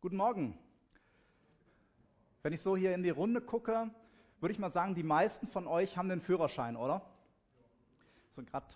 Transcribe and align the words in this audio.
Guten 0.00 0.16
Morgen. 0.16 0.58
Wenn 2.42 2.52
ich 2.52 2.60
so 2.60 2.76
hier 2.76 2.92
in 2.92 3.04
die 3.04 3.10
Runde 3.10 3.40
gucke, 3.40 3.88
würde 4.40 4.52
ich 4.52 4.58
mal 4.58 4.72
sagen, 4.72 4.96
die 4.96 5.04
meisten 5.04 5.46
von 5.46 5.68
euch 5.68 5.96
haben 5.96 6.08
den 6.08 6.22
Führerschein, 6.22 6.74
oder? 6.74 7.02
So 8.30 8.42
gerade 8.42 8.66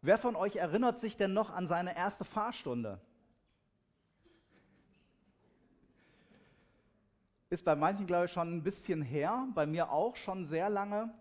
Wer 0.00 0.18
von 0.18 0.36
euch 0.36 0.54
erinnert 0.54 1.00
sich 1.00 1.16
denn 1.16 1.32
noch 1.32 1.50
an 1.50 1.66
seine 1.66 1.96
erste 1.96 2.24
Fahrstunde? 2.24 3.00
Ist 7.50 7.64
bei 7.64 7.74
manchen, 7.74 8.06
glaube 8.06 8.26
ich, 8.26 8.32
schon 8.32 8.56
ein 8.56 8.62
bisschen 8.62 9.02
her, 9.02 9.48
bei 9.54 9.66
mir 9.66 9.90
auch 9.90 10.14
schon 10.16 10.46
sehr 10.46 10.68
lange. 10.70 11.12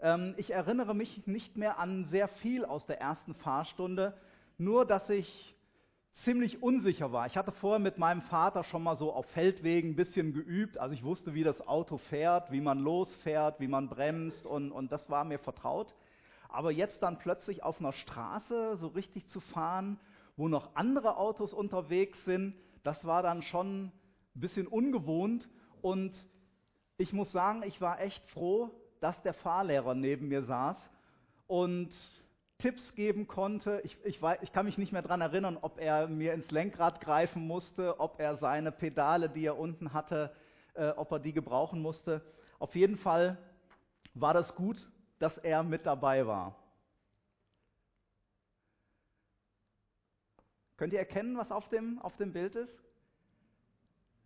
Ähm, 0.00 0.34
ich 0.36 0.50
erinnere 0.50 0.94
mich 0.94 1.26
nicht 1.26 1.56
mehr 1.56 1.78
an 1.78 2.04
sehr 2.04 2.28
viel 2.28 2.64
aus 2.64 2.86
der 2.86 3.00
ersten 3.00 3.34
Fahrstunde, 3.34 4.14
nur 4.58 4.86
dass 4.86 5.08
ich 5.10 5.56
ziemlich 6.24 6.62
unsicher 6.62 7.12
war. 7.12 7.26
Ich 7.26 7.36
hatte 7.36 7.50
vorher 7.50 7.80
mit 7.80 7.98
meinem 7.98 8.22
Vater 8.22 8.62
schon 8.62 8.82
mal 8.82 8.96
so 8.96 9.12
auf 9.12 9.26
Feldwegen 9.30 9.92
ein 9.92 9.96
bisschen 9.96 10.34
geübt, 10.34 10.78
also 10.78 10.94
ich 10.94 11.02
wusste, 11.02 11.34
wie 11.34 11.42
das 11.42 11.66
Auto 11.66 11.96
fährt, 11.96 12.52
wie 12.52 12.60
man 12.60 12.78
losfährt, 12.78 13.58
wie 13.58 13.68
man 13.68 13.88
bremst 13.88 14.46
und, 14.46 14.70
und 14.70 14.92
das 14.92 15.08
war 15.10 15.24
mir 15.24 15.38
vertraut. 15.38 15.94
Aber 16.52 16.70
jetzt 16.70 17.02
dann 17.02 17.18
plötzlich 17.18 17.62
auf 17.62 17.80
einer 17.80 17.92
Straße 17.92 18.76
so 18.76 18.88
richtig 18.88 19.28
zu 19.28 19.40
fahren, 19.40 19.98
wo 20.36 20.48
noch 20.48 20.74
andere 20.74 21.16
Autos 21.16 21.52
unterwegs 21.52 22.22
sind, 22.24 22.54
das 22.82 23.04
war 23.04 23.22
dann 23.22 23.42
schon 23.42 23.84
ein 23.86 23.92
bisschen 24.34 24.66
ungewohnt. 24.66 25.48
Und 25.82 26.12
ich 26.96 27.12
muss 27.12 27.30
sagen, 27.32 27.62
ich 27.62 27.80
war 27.80 28.00
echt 28.00 28.24
froh, 28.30 28.70
dass 29.00 29.20
der 29.22 29.34
Fahrlehrer 29.34 29.94
neben 29.94 30.28
mir 30.28 30.42
saß 30.42 30.76
und 31.46 31.90
Tipps 32.58 32.94
geben 32.94 33.26
konnte. 33.26 33.80
Ich, 33.84 33.96
ich, 34.04 34.20
ich 34.42 34.52
kann 34.52 34.66
mich 34.66 34.76
nicht 34.76 34.92
mehr 34.92 35.02
daran 35.02 35.22
erinnern, 35.22 35.58
ob 35.60 35.80
er 35.80 36.06
mir 36.06 36.34
ins 36.34 36.50
Lenkrad 36.50 37.00
greifen 37.00 37.46
musste, 37.46 37.98
ob 37.98 38.20
er 38.20 38.36
seine 38.36 38.70
Pedale, 38.70 39.30
die 39.30 39.46
er 39.46 39.58
unten 39.58 39.92
hatte, 39.92 40.30
äh, 40.74 40.90
ob 40.90 41.10
er 41.10 41.18
die 41.18 41.32
gebrauchen 41.32 41.80
musste. 41.80 42.22
Auf 42.58 42.74
jeden 42.74 42.98
Fall 42.98 43.38
war 44.14 44.34
das 44.34 44.54
gut, 44.54 44.76
dass 45.20 45.36
er 45.38 45.62
mit 45.62 45.86
dabei 45.86 46.26
war. 46.26 46.56
Könnt 50.76 50.94
ihr 50.94 50.98
erkennen, 50.98 51.36
was 51.36 51.52
auf 51.52 51.68
dem, 51.68 51.98
auf 52.00 52.16
dem 52.16 52.32
Bild 52.32 52.56
ist? 52.56 52.74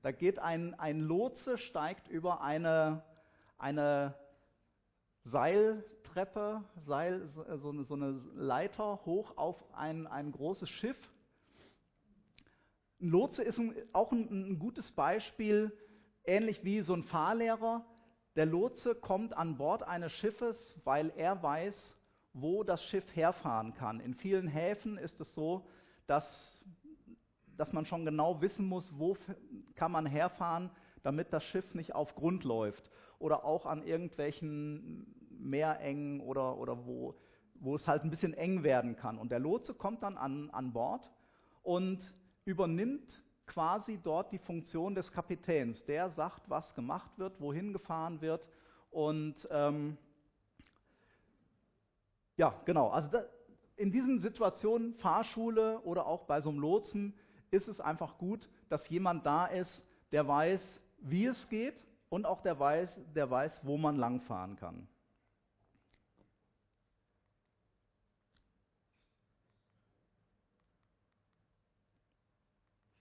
Da 0.03 0.13
geht 0.13 0.39
ein, 0.39 0.79
ein 0.79 1.01
Lotse, 1.01 1.59
steigt 1.59 2.07
über 2.09 2.43
eine, 2.43 3.03
eine 3.59 4.15
Seiltreppe, 5.25 6.63
Seil, 6.87 7.29
so, 7.35 7.71
eine, 7.71 7.85
so 7.85 7.95
eine 7.95 8.11
Leiter 8.35 9.01
hoch 9.05 9.37
auf 9.37 9.57
ein, 9.75 10.07
ein 10.07 10.31
großes 10.31 10.71
Schiff. 10.71 10.99
Ein 13.01 13.09
Lotse 13.09 13.43
ist 13.43 13.61
auch 13.93 14.13
ein, 14.13 14.53
ein 14.53 14.59
gutes 14.61 14.93
Beispiel, 14.93 15.77
ähnlich 16.25 16.63
wie 16.63 16.83
so 16.83 16.95
ein 16.95 17.03
Fahrlehrer, 17.03 17.85
der 18.37 18.47
Lotse 18.47 18.95
kommt 18.95 19.37
an 19.37 19.57
Bord 19.57 19.83
eines 19.83 20.13
Schiffes, 20.13 20.57
weil 20.85 21.13
er 21.17 21.43
weiß, 21.43 21.75
wo 22.33 22.65
das 22.65 22.83
Schiff 22.85 23.05
herfahren 23.15 23.75
kann. 23.75 24.01
In 24.01 24.15
vielen 24.15 24.49
Häfen 24.49 24.99
ist 24.99 25.21
es 25.21 25.33
so, 25.35 25.67
dass, 26.07 26.25
dass 27.57 27.73
man 27.73 27.87
schon 27.87 28.05
genau 28.05 28.41
wissen 28.41 28.67
muss, 28.67 28.91
wo 28.99 29.17
kann 29.77 29.93
man 29.93 30.07
herfahren, 30.07 30.71
damit 31.05 31.33
das 31.33 31.45
Schiff 31.45 31.75
nicht 31.75 31.95
auf 31.95 32.15
Grund 32.17 32.45
läuft. 32.45 32.91
Oder 33.21 33.45
auch 33.45 33.67
an 33.67 33.87
irgendwelchen 33.87 35.07
Meerengen 35.39 36.21
oder, 36.21 36.59
oder 36.59 36.85
wo, 36.87 37.15
wo 37.55 37.77
es 37.77 37.87
halt 37.87 38.03
ein 38.03 38.11
bisschen 38.11 38.35
eng 38.35 38.65
werden 38.65 38.97
kann. 38.97 39.19
Und 39.19 39.31
der 39.31 39.39
Lotse 39.39 39.75
kommt 39.75 40.03
dann 40.03 40.17
an, 40.17 40.51
an 40.51 40.73
Bord 40.73 41.09
und 41.63 42.01
übernimmt 42.45 43.24
quasi 43.47 43.99
dort 44.03 44.33
die 44.33 44.39
Funktion 44.39 44.95
des 44.95 45.11
Kapitäns. 45.13 45.85
Der 45.85 46.11
sagt, 46.11 46.49
was 46.49 46.75
gemacht 46.75 47.11
wird, 47.17 47.41
wohin 47.41 47.73
gefahren 47.73 48.21
wird. 48.21 48.47
Und 48.91 49.47
ähm, 49.51 49.97
ja, 52.37 52.55
genau. 52.65 52.91
Also 52.91 53.09
da, 53.11 53.25
in 53.77 53.91
diesen 53.91 54.21
Situationen, 54.21 54.95
Fahrschule 54.95 55.81
oder 55.81 56.07
auch 56.07 56.25
bei 56.25 56.41
so 56.41 56.51
einem 56.51 56.61
Lotsen, 56.61 57.15
ist 57.51 57.69
es 57.69 57.81
einfach 57.81 58.19
gut, 58.19 58.49
dass 58.69 58.89
jemand 58.89 59.27
da 59.27 59.47
ist, 59.47 59.83
der 60.13 60.27
weiß, 60.27 60.81
wie 60.99 61.27
es 61.27 61.49
geht 61.49 61.75
und 62.09 62.27
auch 62.27 62.41
der 62.41 62.59
weiß, 62.59 63.01
der 63.15 63.31
weiß, 63.31 63.61
wo 63.65 63.77
man 63.77 63.97
langfahren 63.97 64.57
kann. 64.57 64.89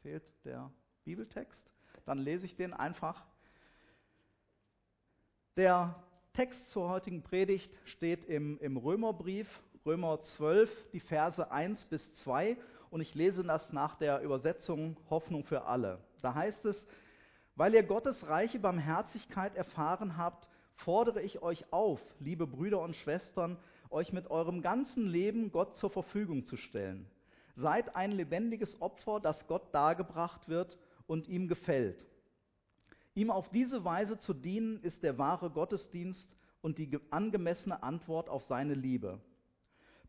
Fehlt 0.03 0.24
der 0.44 0.69
Bibeltext. 1.06 1.62
Dann 2.06 2.19
lese 2.19 2.46
ich 2.46 2.58
den 2.58 2.74
einfach. 2.74 3.25
Der 5.56 5.96
Text 6.34 6.69
zur 6.69 6.90
heutigen 6.90 7.24
Predigt 7.24 7.72
steht 7.86 8.25
im, 8.25 8.59
im 8.59 8.75
Römerbrief, 8.75 9.47
Römer 9.86 10.22
12, 10.36 10.69
die 10.92 11.00
Verse 11.00 11.50
1 11.50 11.86
bis 11.86 12.13
2. 12.24 12.58
Und 12.90 13.00
ich 13.00 13.16
lese 13.16 13.44
das 13.44 13.72
nach 13.72 13.96
der 13.96 14.22
Übersetzung 14.22 14.97
Hoffnung 15.09 15.46
für 15.46 15.63
alle. 15.66 16.00
Da 16.22 16.36
heißt 16.36 16.66
es, 16.66 16.86
weil 17.56 17.74
ihr 17.74 17.84
Gottes 17.84 18.28
reiche 18.28 18.59
Barmherzigkeit 18.59 19.56
erfahren 19.56 20.18
habt, 20.18 20.50
fordere 20.75 21.22
ich 21.22 21.42
euch 21.42 21.72
auf, 21.72 22.02
liebe 22.19 22.46
Brüder 22.46 22.81
und 22.81 22.96
Schwestern, 22.97 23.58
euch 23.90 24.12
mit 24.12 24.30
eurem 24.30 24.62
ganzen 24.62 25.08
Leben 25.08 25.52
Gott 25.52 25.78
zur 25.78 25.92
Verfügung 25.92 26.46
zu 26.46 26.58
stellen. 26.58 27.09
Seid 27.56 27.96
ein 27.96 28.12
lebendiges 28.12 28.81
Opfer, 28.81 29.19
das 29.19 29.47
Gott 29.47 29.74
dargebracht 29.74 30.47
wird 30.50 30.78
und 31.08 31.28
ihm 31.28 31.47
gefällt. 31.47 32.06
Ihm 33.16 33.30
auf 33.30 33.50
diese 33.50 33.86
Weise 33.86 34.18
zu 34.19 34.34
dienen, 34.34 34.81
ist 34.81 35.03
der 35.03 35.18
wahre 35.18 35.50
Gottesdienst 35.52 36.28
und 36.62 36.78
die 36.78 37.00
angemessene 37.12 37.84
Antwort 37.84 38.30
auf 38.30 38.44
seine 38.46 38.74
Liebe. 38.74 39.19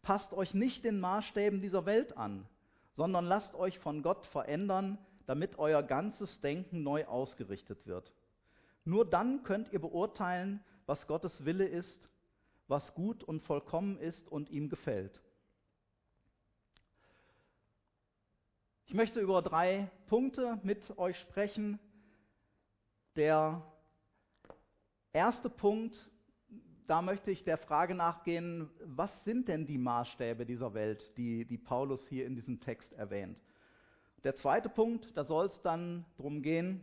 Passt 0.00 0.32
euch 0.32 0.54
nicht 0.54 0.84
den 0.84 1.00
Maßstäben 1.00 1.60
dieser 1.60 1.84
Welt 1.84 2.16
an, 2.16 2.46
sondern 2.96 3.26
lasst 3.26 3.54
euch 3.54 3.78
von 3.78 4.02
Gott 4.02 4.26
verändern, 4.26 4.98
damit 5.26 5.58
euer 5.58 5.82
ganzes 5.82 6.40
Denken 6.40 6.82
neu 6.82 7.06
ausgerichtet 7.06 7.86
wird. 7.86 8.12
Nur 8.84 9.04
dann 9.04 9.42
könnt 9.42 9.72
ihr 9.72 9.80
beurteilen, 9.80 10.62
was 10.86 11.06
Gottes 11.06 11.44
Wille 11.44 11.66
ist, 11.66 12.08
was 12.68 12.94
gut 12.94 13.24
und 13.24 13.42
vollkommen 13.42 13.98
ist 13.98 14.30
und 14.30 14.50
ihm 14.50 14.68
gefällt. 14.68 15.20
Ich 18.94 18.96
möchte 18.96 19.18
über 19.18 19.42
drei 19.42 19.90
Punkte 20.06 20.60
mit 20.62 20.96
euch 20.96 21.18
sprechen. 21.18 21.80
Der 23.16 23.60
erste 25.12 25.50
Punkt, 25.50 25.96
da 26.86 27.02
möchte 27.02 27.32
ich 27.32 27.42
der 27.42 27.58
Frage 27.58 27.96
nachgehen, 27.96 28.70
was 28.84 29.10
sind 29.24 29.48
denn 29.48 29.66
die 29.66 29.78
Maßstäbe 29.78 30.46
dieser 30.46 30.74
Welt, 30.74 31.10
die, 31.16 31.44
die 31.44 31.58
Paulus 31.58 32.06
hier 32.06 32.24
in 32.24 32.36
diesem 32.36 32.60
Text 32.60 32.92
erwähnt. 32.92 33.36
Der 34.22 34.36
zweite 34.36 34.68
Punkt, 34.68 35.10
da 35.16 35.24
soll 35.24 35.46
es 35.46 35.60
dann 35.62 36.04
darum 36.16 36.40
gehen, 36.40 36.80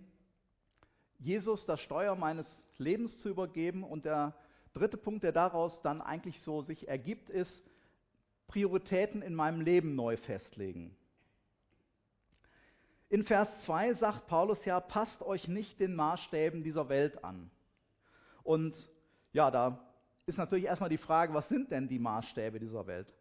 Jesus 1.18 1.66
das 1.66 1.80
Steuer 1.80 2.18
meines 2.18 2.46
Lebens 2.78 3.20
zu 3.20 3.30
übergeben. 3.30 3.86
Und 3.86 4.04
der 4.04 4.36
dritte 4.74 4.98
Punkt, 4.98 5.24
der 5.24 5.32
daraus 5.32 5.82
dann 5.82 6.02
eigentlich 6.02 6.42
so 6.42 6.62
sich 6.62 6.90
ergibt, 6.90 7.30
ist, 7.30 7.72
Prioritäten 8.48 9.22
in 9.22 9.34
meinem 9.34 9.62
Leben 9.62 9.96
neu 9.96 10.18
festlegen. 10.18 10.94
In 13.12 13.26
Vers 13.26 13.50
2 13.66 13.96
sagt 13.96 14.28
Paulus 14.28 14.64
ja, 14.64 14.80
passt 14.80 15.22
euch 15.22 15.50
nicht 15.50 15.82
den 15.82 15.96
Maßstäben 15.96 16.64
dieser 16.64 16.88
Welt 16.88 17.26
an. 17.26 17.52
Und 18.42 18.74
ja, 19.34 19.52
da 19.52 19.86
ist 20.26 20.38
natürlich 20.38 20.64
erstmal 20.64 20.90
die 20.90 20.98
Frage, 20.98 21.34
was 21.34 21.50
sind 21.50 21.72
denn 21.72 21.90
die 21.90 22.00
Maßstäbe 22.00 22.58
dieser 22.58 22.88
Welt? 22.88 23.14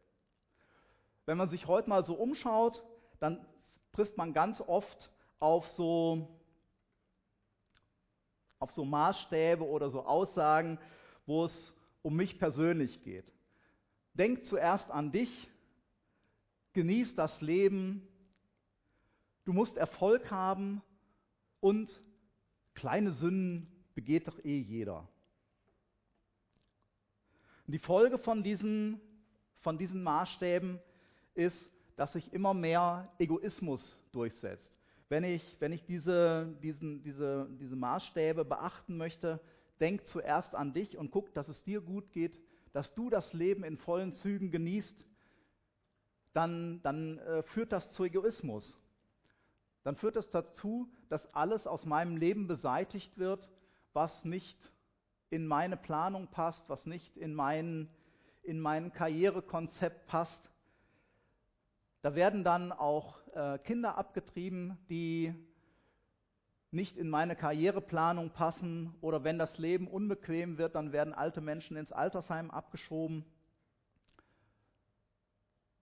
Wenn 1.26 1.36
man 1.36 1.48
sich 1.48 1.66
heute 1.66 1.88
mal 1.88 2.04
so 2.04 2.14
umschaut, 2.14 2.84
dann 3.18 3.44
trifft 3.90 4.16
man 4.16 4.32
ganz 4.32 4.60
oft 4.60 5.10
auf 5.40 5.66
so, 5.70 6.38
auf 8.60 8.70
so 8.70 8.84
Maßstäbe 8.84 9.66
oder 9.66 9.90
so 9.90 10.06
Aussagen, 10.06 10.78
wo 11.26 11.46
es 11.46 11.74
um 12.02 12.14
mich 12.14 12.38
persönlich 12.38 13.02
geht. 13.02 13.26
Denk 14.14 14.46
zuerst 14.46 14.88
an 14.88 15.10
dich, 15.10 15.50
genieß 16.74 17.16
das 17.16 17.40
Leben, 17.40 18.06
du 19.50 19.54
musst 19.54 19.76
Erfolg 19.76 20.30
haben 20.30 20.80
und 21.58 21.90
kleine 22.74 23.10
Sünden 23.10 23.66
begeht 23.96 24.28
doch 24.28 24.38
eh 24.44 24.60
jeder. 24.60 25.08
Und 27.66 27.72
die 27.72 27.80
Folge 27.80 28.18
von 28.18 28.44
diesen, 28.44 29.00
von 29.58 29.76
diesen 29.76 30.04
Maßstäben 30.04 30.78
ist, 31.34 31.58
dass 31.96 32.12
sich 32.12 32.32
immer 32.32 32.54
mehr 32.54 33.12
Egoismus 33.18 33.82
durchsetzt. 34.12 34.70
Wenn 35.08 35.24
ich, 35.24 35.42
wenn 35.58 35.72
ich 35.72 35.84
diese, 35.84 36.56
diesen, 36.62 37.02
diese, 37.02 37.48
diese 37.58 37.74
Maßstäbe 37.74 38.44
beachten 38.44 38.96
möchte, 38.96 39.40
denk 39.80 40.06
zuerst 40.06 40.54
an 40.54 40.74
dich 40.74 40.96
und 40.96 41.10
guck, 41.10 41.34
dass 41.34 41.48
es 41.48 41.60
dir 41.64 41.80
gut 41.80 42.12
geht, 42.12 42.38
dass 42.72 42.94
du 42.94 43.10
das 43.10 43.32
Leben 43.32 43.64
in 43.64 43.78
vollen 43.78 44.14
Zügen 44.14 44.52
genießt, 44.52 44.94
dann, 46.34 46.80
dann 46.84 47.18
äh, 47.18 47.42
führt 47.42 47.72
das 47.72 47.90
zu 47.90 48.04
Egoismus. 48.04 48.78
Dann 49.82 49.96
führt 49.96 50.16
das 50.16 50.30
dazu, 50.30 50.88
dass 51.08 51.34
alles 51.34 51.66
aus 51.66 51.84
meinem 51.84 52.16
Leben 52.16 52.46
beseitigt 52.46 53.16
wird, 53.18 53.48
was 53.92 54.24
nicht 54.24 54.58
in 55.30 55.46
meine 55.46 55.76
Planung 55.76 56.28
passt, 56.28 56.68
was 56.68 56.84
nicht 56.86 57.16
in 57.16 57.34
mein, 57.34 57.88
in 58.42 58.60
mein 58.60 58.92
Karrierekonzept 58.92 60.06
passt. 60.06 60.50
Da 62.02 62.14
werden 62.14 62.44
dann 62.44 62.72
auch 62.72 63.18
äh, 63.34 63.58
Kinder 63.58 63.96
abgetrieben, 63.96 64.76
die 64.88 65.34
nicht 66.72 66.96
in 66.96 67.08
meine 67.08 67.34
Karriereplanung 67.34 68.30
passen 68.30 68.94
oder 69.00 69.24
wenn 69.24 69.38
das 69.38 69.58
Leben 69.58 69.88
unbequem 69.88 70.56
wird, 70.56 70.74
dann 70.74 70.92
werden 70.92 71.14
alte 71.14 71.40
Menschen 71.40 71.76
ins 71.76 71.92
Altersheim 71.92 72.50
abgeschoben. 72.50 73.24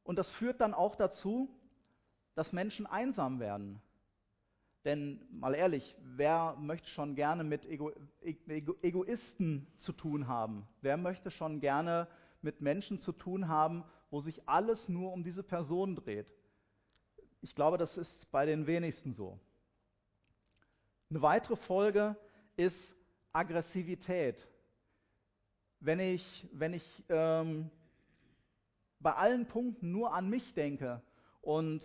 Und 0.03 0.17
das 0.17 0.31
führt 0.33 0.61
dann 0.61 0.73
auch 0.73 0.97
dazu, 0.97 1.51
dass 2.35 2.53
Menschen 2.53 2.87
einsam 2.87 3.41
werden. 3.41 3.83
Denn 4.85 5.21
mal 5.31 5.55
ehrlich, 5.55 5.97
wer 6.01 6.57
möchte 6.59 6.89
schon 6.89 7.15
gerne 7.15 7.45
mit 7.45 7.65
Ego, 7.65 7.93
Ego, 8.23 8.77
Egoisten 8.83 9.67
zu 9.79 9.93
tun 9.93 10.29
haben? 10.29 10.67
Wer 10.81 10.97
möchte 10.97 11.31
schon 11.31 11.61
gerne 11.61 12.07
mit 12.43 12.61
Menschen 12.61 13.01
zu 13.01 13.13
tun 13.13 13.49
haben, 13.49 13.85
wo 14.11 14.21
sich 14.21 14.49
alles 14.49 14.89
nur 14.89 15.13
um 15.13 15.25
diese 15.25 15.43
Person 15.43 15.97
dreht? 15.97 16.33
Ich 17.41 17.55
glaube, 17.55 17.77
das 17.77 17.97
ist 17.97 18.31
bei 18.31 18.47
den 18.47 18.67
wenigsten 18.67 19.15
so. 19.15 19.39
Eine 21.11 21.23
weitere 21.23 21.57
Folge 21.57 22.17
ist 22.57 22.77
Aggressivität. 23.33 24.47
Wenn 25.81 26.01
ich, 26.01 26.49
wenn 26.53 26.75
ich 26.75 27.05
ähm, 27.09 27.71
bei 29.01 29.15
allen 29.15 29.47
Punkten 29.47 29.93
nur 29.93 30.13
an 30.13 30.29
mich 30.29 30.55
denke 30.55 31.03
und 31.41 31.85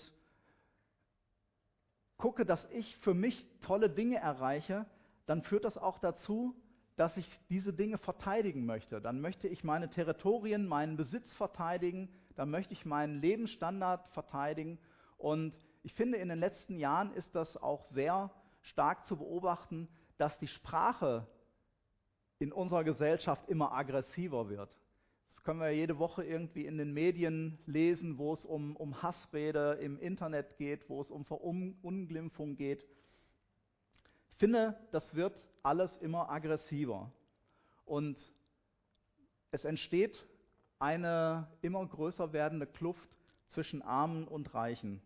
gucke, 2.23 2.45
dass 2.45 2.65
ich 2.71 2.95
für 2.99 3.13
mich 3.13 3.45
tolle 3.59 3.89
Dinge 3.89 4.15
erreiche, 4.15 4.85
dann 5.25 5.41
führt 5.41 5.65
das 5.65 5.77
auch 5.77 5.99
dazu, 5.99 6.55
dass 6.95 7.17
ich 7.17 7.29
diese 7.49 7.73
Dinge 7.73 7.97
verteidigen 7.97 8.65
möchte. 8.65 9.01
Dann 9.01 9.19
möchte 9.19 9.49
ich 9.49 9.65
meine 9.65 9.89
Territorien, 9.89 10.65
meinen 10.65 10.95
Besitz 10.95 11.29
verteidigen, 11.33 12.07
dann 12.37 12.49
möchte 12.49 12.71
ich 12.71 12.85
meinen 12.85 13.19
Lebensstandard 13.19 14.07
verteidigen. 14.13 14.79
Und 15.17 15.53
ich 15.81 15.93
finde, 15.95 16.17
in 16.17 16.29
den 16.29 16.39
letzten 16.39 16.79
Jahren 16.79 17.11
ist 17.11 17.35
das 17.35 17.57
auch 17.57 17.83
sehr 17.87 18.31
stark 18.61 19.05
zu 19.05 19.17
beobachten, 19.17 19.89
dass 20.17 20.37
die 20.39 20.47
Sprache 20.47 21.27
in 22.39 22.53
unserer 22.53 22.85
Gesellschaft 22.85 23.49
immer 23.49 23.73
aggressiver 23.73 24.47
wird. 24.47 24.79
Können 25.43 25.59
wir 25.59 25.71
jede 25.71 25.99
Woche 25.99 26.23
irgendwie 26.23 26.65
in 26.65 26.77
den 26.77 26.93
Medien 26.93 27.59
lesen, 27.65 28.17
wo 28.17 28.33
es 28.33 28.45
um, 28.45 28.75
um 28.75 29.01
Hassrede 29.01 29.73
im 29.81 29.99
Internet 29.99 30.57
geht, 30.57 30.89
wo 30.89 31.01
es 31.01 31.11
um 31.11 31.25
Verunglimpfung 31.25 32.55
geht. 32.55 32.85
Ich 34.31 34.37
finde, 34.37 34.77
das 34.91 35.13
wird 35.15 35.37
alles 35.61 35.97
immer 35.97 36.29
aggressiver. 36.29 37.11
Und 37.85 38.17
es 39.51 39.65
entsteht 39.65 40.25
eine 40.79 41.47
immer 41.61 41.85
größer 41.85 42.31
werdende 42.31 42.65
Kluft 42.65 43.09
zwischen 43.47 43.81
Armen 43.81 44.27
und 44.27 44.53
Reichen. 44.53 45.01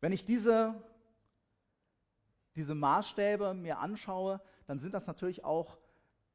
Wenn 0.00 0.12
ich 0.12 0.24
diese 0.24 0.74
diese 2.58 2.74
Maßstäbe 2.74 3.54
mir 3.54 3.78
anschaue, 3.78 4.40
dann 4.66 4.80
sind 4.80 4.92
das 4.92 5.06
natürlich 5.06 5.44
auch 5.44 5.78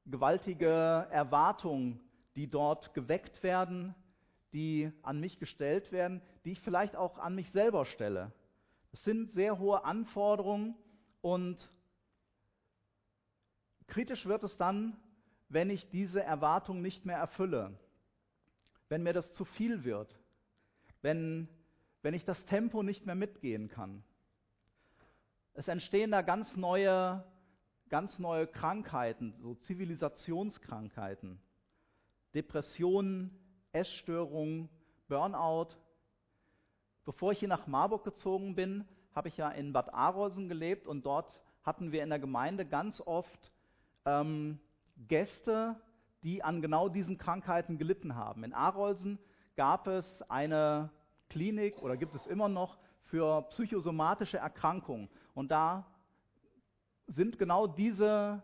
gewaltige 0.05 1.07
Erwartungen, 1.11 1.99
die 2.35 2.49
dort 2.49 2.93
geweckt 2.93 3.43
werden, 3.43 3.95
die 4.53 4.91
an 5.01 5.19
mich 5.19 5.39
gestellt 5.39 5.91
werden, 5.91 6.21
die 6.45 6.51
ich 6.51 6.61
vielleicht 6.61 6.95
auch 6.95 7.17
an 7.17 7.35
mich 7.35 7.51
selber 7.51 7.85
stelle. 7.85 8.31
Es 8.91 9.03
sind 9.03 9.31
sehr 9.33 9.57
hohe 9.57 9.83
Anforderungen 9.83 10.75
und 11.21 11.57
kritisch 13.87 14.25
wird 14.25 14.43
es 14.43 14.55
dann, 14.57 14.95
wenn 15.49 15.69
ich 15.69 15.89
diese 15.89 16.21
Erwartungen 16.21 16.81
nicht 16.81 17.05
mehr 17.05 17.17
erfülle, 17.17 17.77
wenn 18.89 19.03
mir 19.03 19.13
das 19.13 19.31
zu 19.33 19.45
viel 19.45 19.83
wird, 19.83 20.15
wenn, 21.01 21.47
wenn 22.01 22.13
ich 22.13 22.25
das 22.25 22.43
Tempo 22.45 22.83
nicht 22.83 23.05
mehr 23.05 23.15
mitgehen 23.15 23.69
kann. 23.69 24.03
Es 25.53 25.67
entstehen 25.67 26.11
da 26.11 26.21
ganz 26.21 26.55
neue, 26.55 27.23
ganz 27.89 28.17
neue 28.19 28.47
Krankheiten, 28.47 29.33
so 29.41 29.55
Zivilisationskrankheiten. 29.55 31.39
Depressionen, 32.33 33.31
Essstörungen, 33.71 34.69
Burnout. 35.07 35.69
Bevor 37.05 37.31
ich 37.31 37.39
hier 37.39 37.47
nach 37.47 37.67
Marburg 37.67 38.03
gezogen 38.03 38.55
bin, 38.55 38.85
habe 39.13 39.27
ich 39.27 39.37
ja 39.37 39.49
in 39.49 39.73
Bad 39.73 39.93
Arolsen 39.93 40.49
gelebt 40.49 40.87
und 40.87 41.05
dort 41.05 41.39
hatten 41.63 41.91
wir 41.91 42.03
in 42.03 42.09
der 42.09 42.19
Gemeinde 42.19 42.65
ganz 42.65 43.01
oft 43.01 43.51
ähm, 44.05 44.59
Gäste, 45.07 45.75
die 46.23 46.43
an 46.43 46.61
genau 46.61 46.89
diesen 46.89 47.17
Krankheiten 47.17 47.77
gelitten 47.77 48.15
haben. 48.15 48.43
In 48.43 48.53
Arolsen 48.53 49.19
gab 49.55 49.87
es 49.87 50.05
eine 50.29 50.89
Klinik 51.29 51.81
oder 51.81 51.97
gibt 51.97 52.15
es 52.15 52.25
immer 52.27 52.49
noch 52.49 52.77
für 53.03 53.43
psychosomatische 53.49 54.37
Erkrankungen. 54.37 55.09
Und 55.33 55.51
da 55.51 55.85
sind 57.07 57.37
genau 57.37 57.67
diese 57.67 58.43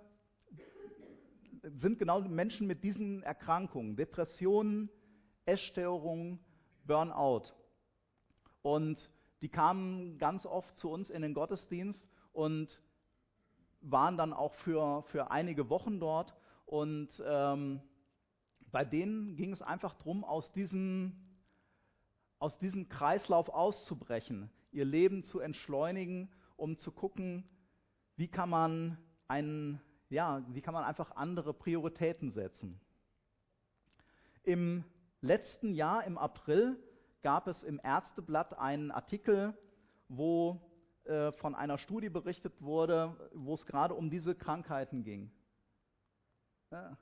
sind 1.64 2.00
genau 2.00 2.22
Menschen 2.22 2.68
mit 2.68 2.84
diesen 2.84 3.22
Erkrankungen, 3.24 3.96
Depressionen, 3.96 4.90
Essstörungen, 5.46 6.40
Burnout. 6.86 7.54
Und 8.62 9.10
die 9.42 9.50
kamen 9.50 10.18
ganz 10.18 10.46
oft 10.46 10.78
zu 10.80 10.90
uns 10.90 11.10
in 11.10 11.22
den 11.22 11.34
Gottesdienst 11.34 12.08
und 12.32 12.82
waren 13.82 14.18
dann 14.18 14.34
auch 14.34 14.54
für, 14.56 15.04
für 15.04 15.32
einige 15.32 15.70
Wochen 15.70 16.00
dort. 16.00 16.34
Und 16.66 17.10
ähm, 17.26 17.82
bei 18.72 18.86
denen 18.86 19.36
ging 19.36 19.54
es 19.54 19.62
einfach 19.62 19.96
darum, 19.96 20.24
aus 20.24 20.52
aus 22.40 22.58
diesem 22.58 22.88
Kreislauf 22.90 23.50
auszubrechen 23.50 24.50
ihr 24.72 24.86
Leben 24.86 25.24
zu 25.24 25.40
entschleunigen, 25.40 26.30
um 26.56 26.78
zu 26.78 26.92
gucken, 26.92 27.44
wie 28.20 28.28
kann 28.28 28.50
man 28.50 28.98
einen, 29.30 29.80
ja, 30.10 30.44
wie 30.50 30.60
kann 30.60 30.74
man 30.74 30.84
einfach 30.84 31.16
andere 31.16 31.54
Prioritäten 31.54 32.32
setzen. 32.32 32.78
Im 34.44 34.84
letzten 35.22 35.74
Jahr, 35.74 36.04
im 36.04 36.18
April, 36.18 36.78
gab 37.22 37.48
es 37.48 37.64
im 37.64 37.80
Ärzteblatt 37.82 38.58
einen 38.60 38.92
Artikel, 38.92 39.58
wo 40.10 40.60
äh, 41.06 41.32
von 41.32 41.56
einer 41.56 41.78
Studie 41.78 42.10
berichtet 42.10 42.62
wurde, 42.62 43.16
wo 43.34 43.54
es 43.54 43.66
gerade 43.66 43.94
um 43.94 44.10
diese 44.10 44.36
Krankheiten 44.36 45.06
ging. 45.06 45.32
Ja, 46.72 46.98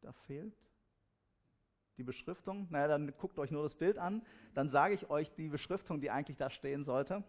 da 0.00 0.12
fehlt 0.12 0.54
die 1.96 2.04
Beschriftung? 2.04 2.68
Naja, 2.70 2.86
dann 2.86 3.12
guckt 3.18 3.36
euch 3.40 3.50
nur 3.50 3.64
das 3.64 3.74
Bild 3.74 3.98
an. 3.98 4.24
Dann 4.54 4.68
sage 4.68 4.94
ich 4.94 5.10
euch 5.10 5.28
die 5.34 5.48
Beschriftung, 5.48 6.00
die 6.00 6.10
eigentlich 6.12 6.36
da 6.36 6.50
stehen 6.50 6.84
sollte. 6.84 7.24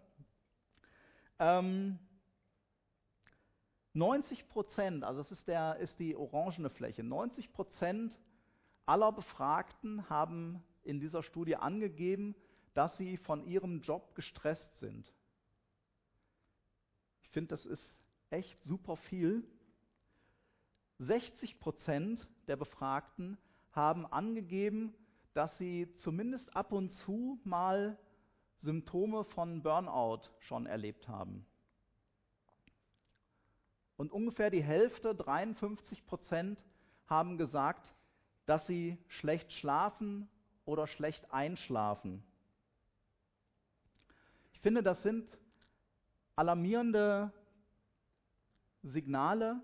Ähm, 1.39 1.97
90 3.93 4.47
Prozent, 4.47 5.03
also 5.03 5.21
das 5.21 5.31
ist, 5.31 5.47
der, 5.47 5.77
ist 5.77 5.99
die 5.99 6.15
orangene 6.15 6.69
Fläche, 6.69 7.03
90 7.03 7.51
Prozent 7.53 8.19
aller 8.85 9.11
Befragten 9.11 10.09
haben 10.09 10.63
in 10.83 10.99
dieser 10.99 11.23
Studie 11.23 11.55
angegeben, 11.55 12.35
dass 12.73 12.97
sie 12.97 13.17
von 13.17 13.45
ihrem 13.45 13.81
Job 13.81 14.15
gestresst 14.15 14.79
sind. 14.79 15.13
Ich 17.21 17.29
finde, 17.29 17.49
das 17.49 17.65
ist 17.65 17.95
echt 18.29 18.61
super 18.63 18.95
viel. 18.95 19.47
60 20.99 21.59
Prozent 21.59 22.27
der 22.47 22.55
Befragten 22.55 23.37
haben 23.71 24.05
angegeben, 24.05 24.93
dass 25.33 25.57
sie 25.57 25.93
zumindest 25.97 26.55
ab 26.55 26.71
und 26.71 26.91
zu 26.91 27.39
mal 27.43 27.97
Symptome 28.57 29.23
von 29.23 29.61
Burnout 29.61 30.21
schon 30.39 30.65
erlebt 30.65 31.07
haben. 31.07 31.45
Und 33.97 34.11
ungefähr 34.11 34.49
die 34.49 34.63
Hälfte, 34.63 35.13
53 35.13 36.05
Prozent, 36.05 36.59
haben 37.07 37.37
gesagt, 37.37 37.93
dass 38.45 38.65
sie 38.65 38.97
schlecht 39.07 39.51
schlafen 39.53 40.27
oder 40.65 40.87
schlecht 40.87 41.31
einschlafen. 41.31 42.23
Ich 44.53 44.59
finde, 44.59 44.83
das 44.83 45.01
sind 45.03 45.27
alarmierende 46.35 47.31
Signale 48.81 49.61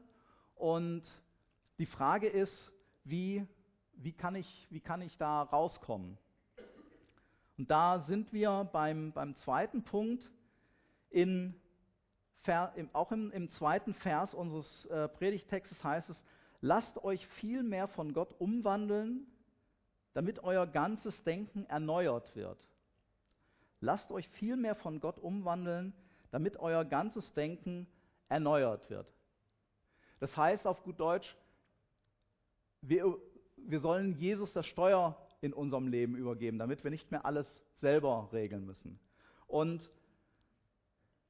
und 0.55 1.03
die 1.77 1.85
Frage 1.85 2.27
ist, 2.27 2.71
wie, 3.03 3.45
wie, 3.93 4.13
kann 4.13 4.35
ich, 4.35 4.67
wie 4.69 4.81
kann 4.81 5.01
ich 5.01 5.17
da 5.17 5.43
rauskommen? 5.43 6.17
Und 7.57 7.69
da 7.69 7.99
sind 7.99 8.31
wir 8.31 8.69
beim, 8.71 9.11
beim 9.11 9.35
zweiten 9.35 9.83
Punkt, 9.83 10.29
in, 11.09 11.59
auch 12.93 13.11
im, 13.11 13.31
im, 13.31 13.51
zweiten 13.51 13.93
Vers 13.95 14.33
unseres 14.33 14.85
äh, 14.85 15.07
Predigtextes 15.07 15.83
heißt 15.83 16.09
es, 16.09 16.23
lasst 16.61 16.97
euch 17.03 17.25
viel 17.27 17.63
mehr 17.63 17.87
von 17.87 18.13
Gott 18.13 18.33
umwandeln, 18.39 19.27
damit 20.13 20.43
euer 20.43 20.65
ganzes 20.65 21.21
Denken 21.23 21.65
erneuert 21.67 22.35
wird. 22.35 22.57
Lasst 23.81 24.11
euch 24.11 24.27
viel 24.29 24.55
mehr 24.55 24.75
von 24.75 24.99
Gott 24.99 25.19
umwandeln, 25.19 25.93
damit 26.31 26.57
euer 26.57 26.85
ganzes 26.85 27.33
Denken 27.33 27.87
erneuert 28.27 28.89
wird. 28.89 29.07
Das 30.19 30.35
heißt 30.35 30.67
auf 30.67 30.83
gut 30.83 30.99
Deutsch, 30.99 31.35
wir, 32.81 33.17
wir 33.57 33.79
sollen 33.79 34.17
Jesus 34.17 34.53
das 34.53 34.65
Steuer 34.65 35.17
in 35.41 35.53
unserem 35.53 35.87
Leben 35.87 36.15
übergeben, 36.15 36.59
damit 36.59 36.83
wir 36.83 36.91
nicht 36.91 37.11
mehr 37.11 37.25
alles 37.25 37.47
selber 37.79 38.29
regeln 38.33 38.65
müssen. 38.65 38.99
Und 39.47 39.89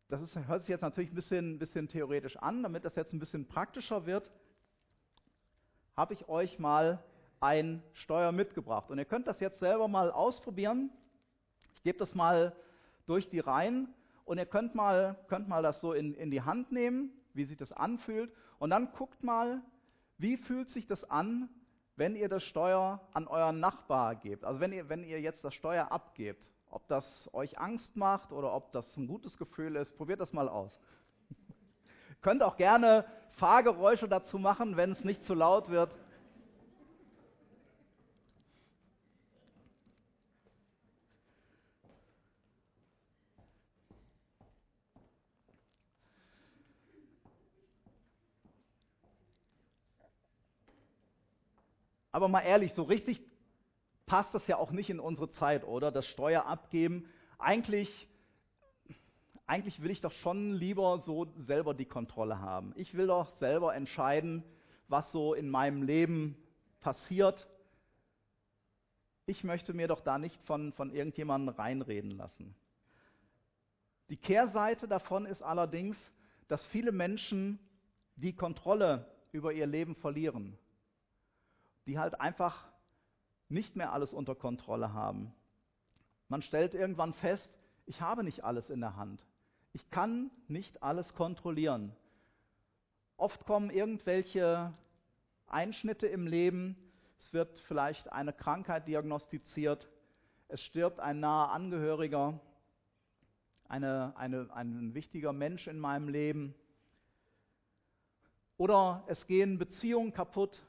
das 0.09 0.21
ist, 0.21 0.35
hört 0.47 0.61
sich 0.61 0.69
jetzt 0.69 0.81
natürlich 0.81 1.11
ein 1.11 1.15
bisschen, 1.15 1.59
bisschen 1.59 1.87
theoretisch 1.87 2.35
an, 2.37 2.63
damit 2.63 2.83
das 2.83 2.95
jetzt 2.95 3.13
ein 3.13 3.19
bisschen 3.19 3.47
praktischer 3.47 4.05
wird, 4.05 4.31
habe 5.95 6.13
ich 6.15 6.27
euch 6.27 6.57
mal 6.57 7.03
ein 7.39 7.83
Steuer 7.93 8.31
mitgebracht. 8.31 8.89
Und 8.89 8.97
ihr 8.97 9.05
könnt 9.05 9.27
das 9.27 9.39
jetzt 9.39 9.59
selber 9.59 9.87
mal 9.87 10.11
ausprobieren. 10.11 10.89
Ich 11.75 11.83
gebe 11.83 11.99
das 11.99 12.15
mal 12.15 12.55
durch 13.05 13.29
die 13.29 13.39
Reihen 13.39 13.93
und 14.25 14.39
ihr 14.39 14.47
könnt 14.47 14.73
mal, 14.73 15.15
könnt 15.27 15.47
mal 15.47 15.61
das 15.61 15.79
so 15.79 15.93
in, 15.93 16.15
in 16.15 16.31
die 16.31 16.41
Hand 16.41 16.71
nehmen, 16.71 17.11
wie 17.33 17.45
sich 17.45 17.57
das 17.57 17.71
anfühlt. 17.71 18.33
Und 18.57 18.71
dann 18.71 18.91
guckt 18.93 19.23
mal, 19.23 19.61
wie 20.17 20.37
fühlt 20.37 20.69
sich 20.71 20.87
das 20.87 21.09
an, 21.09 21.49
wenn 21.95 22.15
ihr 22.15 22.29
das 22.29 22.43
Steuer 22.43 23.07
an 23.13 23.27
euren 23.27 23.59
Nachbar 23.59 24.15
gebt. 24.15 24.43
Also 24.43 24.59
wenn 24.59 24.73
ihr, 24.73 24.89
wenn 24.89 25.03
ihr 25.03 25.21
jetzt 25.21 25.43
das 25.43 25.53
Steuer 25.53 25.91
abgebt. 25.91 26.49
Ob 26.69 26.87
das 26.87 27.29
euch 27.33 27.57
Angst 27.57 27.95
macht 27.95 28.31
oder 28.31 28.53
ob 28.53 28.71
das 28.71 28.95
ein 28.97 29.07
gutes 29.07 29.37
Gefühl 29.37 29.75
ist, 29.75 29.95
probiert 29.97 30.19
das 30.19 30.33
mal 30.33 30.47
aus. 30.47 30.71
Könnt 32.21 32.43
auch 32.43 32.57
gerne 32.57 33.05
Fahrgeräusche 33.31 34.07
dazu 34.07 34.37
machen, 34.37 34.77
wenn 34.77 34.91
es 34.91 35.03
nicht 35.03 35.23
zu 35.25 35.33
laut 35.33 35.69
wird. 35.69 35.91
Aber 52.11 52.27
mal 52.27 52.41
ehrlich, 52.41 52.73
so 52.73 52.83
richtig 52.83 53.21
passt 54.09 54.33
das 54.33 54.45
ja 54.47 54.57
auch 54.57 54.71
nicht 54.71 54.89
in 54.89 54.99
unsere 54.99 55.31
Zeit, 55.33 55.63
oder? 55.63 55.91
Das 55.91 56.05
Steuer 56.07 56.45
abgeben. 56.45 57.07
Eigentlich, 57.37 57.89
eigentlich 59.45 59.81
will 59.81 59.91
ich 59.91 60.01
doch 60.01 60.11
schon 60.11 60.53
lieber 60.53 61.03
so 61.05 61.27
selber 61.37 61.73
die 61.73 61.85
Kontrolle 61.85 62.41
haben. 62.41 62.73
Ich 62.75 62.93
will 62.95 63.07
doch 63.07 63.31
selber 63.37 63.75
entscheiden, 63.75 64.43
was 64.87 65.09
so 65.11 65.33
in 65.33 65.47
meinem 65.47 65.83
Leben 65.83 66.35
passiert. 66.81 67.47
Ich 69.27 69.43
möchte 69.43 69.73
mir 69.73 69.87
doch 69.87 70.01
da 70.01 70.17
nicht 70.17 70.41
von, 70.45 70.73
von 70.73 70.89
irgendjemandem 70.89 71.53
reinreden 71.53 72.11
lassen. 72.11 72.55
Die 74.09 74.17
Kehrseite 74.17 74.87
davon 74.87 75.27
ist 75.27 75.43
allerdings, 75.43 75.95
dass 76.47 76.65
viele 76.67 76.91
Menschen 76.91 77.59
die 78.15 78.33
Kontrolle 78.33 79.05
über 79.31 79.53
ihr 79.53 79.67
Leben 79.67 79.95
verlieren 79.95 80.57
die 81.89 81.97
halt 81.97 82.21
einfach 82.21 82.68
nicht 83.49 83.75
mehr 83.75 83.91
alles 83.91 84.13
unter 84.13 84.35
Kontrolle 84.35 84.93
haben. 84.93 85.33
Man 86.27 86.41
stellt 86.41 86.73
irgendwann 86.73 87.13
fest, 87.15 87.49
ich 87.85 88.01
habe 88.01 88.23
nicht 88.23 88.43
alles 88.43 88.69
in 88.69 88.81
der 88.81 88.95
Hand. 88.95 89.25
Ich 89.73 89.89
kann 89.89 90.29
nicht 90.47 90.83
alles 90.83 91.13
kontrollieren. 91.15 91.95
Oft 93.17 93.45
kommen 93.45 93.71
irgendwelche 93.71 94.73
Einschnitte 95.47 96.07
im 96.07 96.27
Leben. 96.27 96.77
Es 97.19 97.33
wird 97.33 97.59
vielleicht 97.67 98.11
eine 98.11 98.31
Krankheit 98.31 98.87
diagnostiziert. 98.87 99.89
Es 100.47 100.61
stirbt 100.61 100.99
ein 100.99 101.19
naher 101.19 101.51
Angehöriger, 101.51 102.39
eine, 103.67 104.13
eine, 104.15 104.49
ein 104.53 104.93
wichtiger 104.93 105.33
Mensch 105.33 105.67
in 105.67 105.79
meinem 105.79 106.09
Leben. 106.09 106.55
Oder 108.57 109.03
es 109.07 109.25
gehen 109.27 109.57
Beziehungen 109.57 110.13
kaputt 110.13 110.59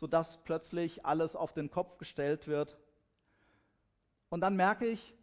sodass 0.00 0.38
plötzlich 0.44 1.04
alles 1.04 1.36
auf 1.36 1.52
den 1.52 1.70
Kopf 1.70 1.98
gestellt 1.98 2.48
wird. 2.48 2.78
Und 4.30 4.40
dann 4.40 4.56
merke 4.56 4.86
ich, 4.86 5.14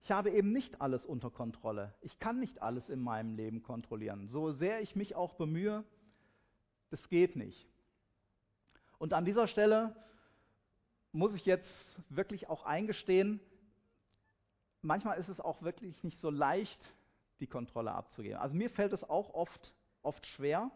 ich 0.00 0.10
habe 0.10 0.30
eben 0.30 0.52
nicht 0.52 0.80
alles 0.80 1.04
unter 1.04 1.30
Kontrolle. 1.30 1.94
Ich 2.00 2.18
kann 2.18 2.40
nicht 2.40 2.62
alles 2.62 2.88
in 2.88 3.00
meinem 3.00 3.36
Leben 3.36 3.62
kontrollieren. 3.62 4.26
So 4.26 4.50
sehr 4.50 4.80
ich 4.80 4.96
mich 4.96 5.14
auch 5.14 5.34
bemühe, 5.34 5.84
das 6.90 7.08
geht 7.10 7.36
nicht. 7.36 7.68
Und 8.98 9.12
an 9.12 9.26
dieser 9.26 9.46
Stelle 9.46 9.94
muss 11.12 11.34
ich 11.34 11.44
jetzt 11.44 11.70
wirklich 12.08 12.48
auch 12.48 12.64
eingestehen, 12.64 13.38
manchmal 14.80 15.18
ist 15.18 15.28
es 15.28 15.40
auch 15.40 15.62
wirklich 15.62 16.02
nicht 16.02 16.18
so 16.20 16.30
leicht, 16.30 16.80
die 17.40 17.46
Kontrolle 17.46 17.92
abzugeben. 17.92 18.38
Also 18.38 18.54
mir 18.54 18.70
fällt 18.70 18.94
es 18.94 19.04
auch 19.04 19.34
oft, 19.34 19.74
oft 20.02 20.26
schwer. 20.26 20.70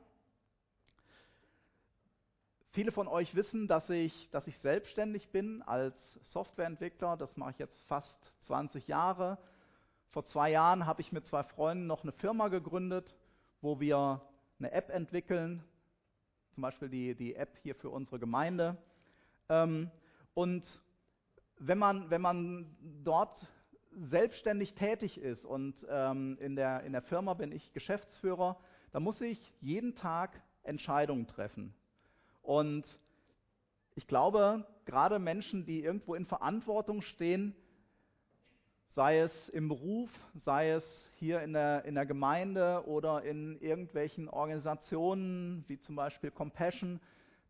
Viele 2.77 2.93
von 2.93 3.09
euch 3.09 3.35
wissen, 3.35 3.69
dass 3.69 3.89
ich, 3.89 4.29
dass 4.33 4.47
ich 4.47 4.59
selbstständig 4.59 5.31
bin 5.31 5.63
als 5.63 5.97
Softwareentwickler. 6.25 7.17
Das 7.17 7.35
mache 7.39 7.53
ich 7.53 7.59
jetzt 7.59 7.83
fast 7.85 8.35
20 8.41 8.87
Jahre. 8.87 9.39
Vor 10.11 10.27
zwei 10.27 10.51
Jahren 10.51 10.85
habe 10.85 11.01
ich 11.01 11.11
mit 11.11 11.25
zwei 11.25 11.43
Freunden 11.43 11.87
noch 11.87 12.03
eine 12.03 12.13
Firma 12.13 12.49
gegründet, 12.49 13.17
wo 13.63 13.81
wir 13.81 14.21
eine 14.59 14.73
App 14.73 14.91
entwickeln, 14.91 15.65
zum 16.51 16.65
Beispiel 16.65 16.91
die, 16.91 17.15
die 17.15 17.35
App 17.35 17.57
hier 17.63 17.75
für 17.75 17.89
unsere 17.89 18.19
Gemeinde. 18.19 18.77
Ähm, 19.49 19.91
und 20.35 20.63
wenn 21.57 21.79
man, 21.79 22.11
wenn 22.11 22.21
man 22.21 22.77
dort 23.03 23.49
selbstständig 23.91 24.75
tätig 24.75 25.17
ist 25.17 25.47
und 25.47 25.75
ähm, 25.89 26.37
in, 26.43 26.57
der, 26.57 26.83
in 26.83 26.93
der 26.93 27.01
Firma 27.01 27.33
bin 27.33 27.53
ich 27.53 27.73
Geschäftsführer, 27.73 28.61
dann 28.93 29.03
muss 29.03 29.19
ich 29.23 29.41
jeden 29.63 29.95
Tag 29.95 30.43
Entscheidungen 30.63 31.27
treffen. 31.27 31.75
Und 32.47 32.87
ich 33.97 34.07
glaube, 34.07 34.65
gerade 34.85 35.19
Menschen, 35.19 35.67
die 35.67 35.83
irgendwo 35.83 36.15
in 36.15 36.27
Verantwortung 36.27 37.03
stehen, 37.03 37.57
sei 38.91 39.19
es 39.19 39.49
im 39.49 39.67
Beruf, 39.69 40.09
sei 40.35 40.71
es 40.71 41.11
hier 41.17 41.43
in 41.43 41.55
der, 41.55 41.85
in 41.87 41.97
der 41.97 42.07
Gemeinde 42.07 42.85
oder 42.87 43.25
in 43.25 43.61
irgendwelchen 43.61 44.29
Organisationen 44.29 45.65
wie 45.67 45.81
zum 45.81 45.97
Beispiel 45.97 46.31
Compassion, 46.31 47.01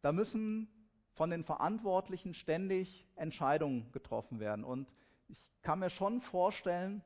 da 0.01 0.13
müssen 0.13 0.67
von 1.13 1.29
den 1.29 1.45
Verantwortlichen 1.45 2.33
ständig 2.33 3.07
Entscheidungen 3.17 3.93
getroffen 3.93 4.41
werden. 4.41 4.65
Und 4.65 4.91
ich 5.29 5.39
kann 5.61 5.81
mir 5.81 5.91
schon 5.91 6.23
vorstellen, 6.23 7.03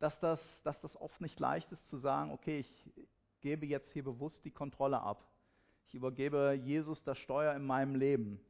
dass 0.00 0.18
das, 0.18 0.40
dass 0.64 0.80
das 0.80 1.00
oft 1.00 1.20
nicht 1.20 1.38
leicht 1.38 1.70
ist 1.70 1.86
zu 1.88 1.98
sagen, 1.98 2.32
okay, 2.32 2.58
ich 2.58 2.90
gebe 3.40 3.66
jetzt 3.66 3.92
hier 3.92 4.02
bewusst 4.02 4.44
die 4.44 4.50
Kontrolle 4.50 5.00
ab. 5.00 5.31
Ich 5.92 5.96
übergebe 5.96 6.54
Jesus 6.54 7.04
das 7.04 7.18
Steuer 7.18 7.54
in 7.54 7.66
meinem 7.66 7.96
Leben. 7.96 8.40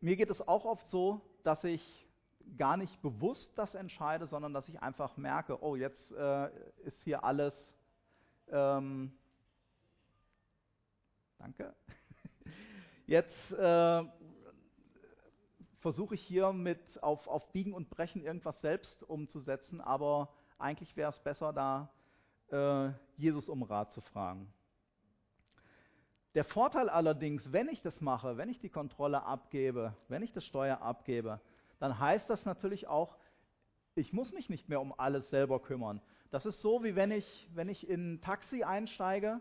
Mir 0.00 0.16
geht 0.16 0.30
es 0.30 0.40
auch 0.40 0.64
oft 0.64 0.88
so, 0.88 1.20
dass 1.42 1.62
ich 1.64 2.08
gar 2.56 2.78
nicht 2.78 3.02
bewusst 3.02 3.52
das 3.58 3.74
entscheide, 3.74 4.26
sondern 4.26 4.54
dass 4.54 4.66
ich 4.66 4.80
einfach 4.80 5.18
merke, 5.18 5.62
oh, 5.62 5.76
jetzt 5.76 6.12
äh, 6.12 6.48
ist 6.86 7.02
hier 7.02 7.24
alles. 7.24 7.52
Ähm, 8.48 9.12
danke. 11.36 11.74
Jetzt 13.06 13.52
äh, 13.52 14.02
versuche 15.80 16.14
ich 16.14 16.22
hier 16.22 16.54
mit 16.54 17.02
auf, 17.02 17.28
auf 17.28 17.52
Biegen 17.52 17.74
und 17.74 17.90
Brechen 17.90 18.22
irgendwas 18.22 18.58
selbst 18.62 19.02
umzusetzen, 19.02 19.82
aber 19.82 20.32
eigentlich 20.58 20.96
wäre 20.96 21.10
es 21.10 21.18
besser, 21.18 21.52
da 21.52 21.92
äh, 22.50 22.92
Jesus 23.18 23.46
um 23.50 23.62
Rat 23.62 23.92
zu 23.92 24.00
fragen. 24.00 24.50
Der 26.34 26.44
Vorteil 26.44 26.88
allerdings, 26.88 27.52
wenn 27.52 27.68
ich 27.68 27.82
das 27.82 28.00
mache, 28.00 28.36
wenn 28.36 28.48
ich 28.48 28.60
die 28.60 28.68
Kontrolle 28.68 29.24
abgebe, 29.24 29.96
wenn 30.08 30.22
ich 30.22 30.32
das 30.32 30.44
Steuer 30.44 30.80
abgebe, 30.80 31.40
dann 31.80 31.98
heißt 31.98 32.30
das 32.30 32.44
natürlich 32.44 32.86
auch, 32.86 33.16
ich 33.96 34.12
muss 34.12 34.32
mich 34.32 34.48
nicht 34.48 34.68
mehr 34.68 34.80
um 34.80 34.94
alles 34.96 35.28
selber 35.30 35.60
kümmern. 35.60 36.00
Das 36.30 36.46
ist 36.46 36.62
so, 36.62 36.84
wie 36.84 36.94
wenn 36.94 37.10
ich, 37.10 37.48
wenn 37.54 37.68
ich 37.68 37.88
in 37.88 38.14
ein 38.14 38.20
Taxi 38.20 38.62
einsteige, 38.62 39.40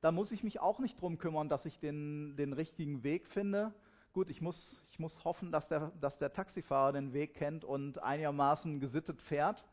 da 0.00 0.10
muss 0.10 0.32
ich 0.32 0.42
mich 0.42 0.58
auch 0.58 0.80
nicht 0.80 1.00
drum 1.00 1.18
kümmern, 1.18 1.48
dass 1.48 1.64
ich 1.64 1.78
den, 1.78 2.34
den 2.36 2.52
richtigen 2.52 3.04
Weg 3.04 3.28
finde. 3.28 3.72
Gut, 4.12 4.28
ich 4.28 4.40
muss, 4.40 4.84
ich 4.90 4.98
muss 4.98 5.24
hoffen, 5.24 5.52
dass 5.52 5.68
der, 5.68 5.92
dass 6.00 6.18
der 6.18 6.32
Taxifahrer 6.32 6.92
den 6.92 7.12
Weg 7.12 7.34
kennt 7.34 7.64
und 7.64 8.02
einigermaßen 8.02 8.80
gesittet 8.80 9.22
fährt. 9.22 9.64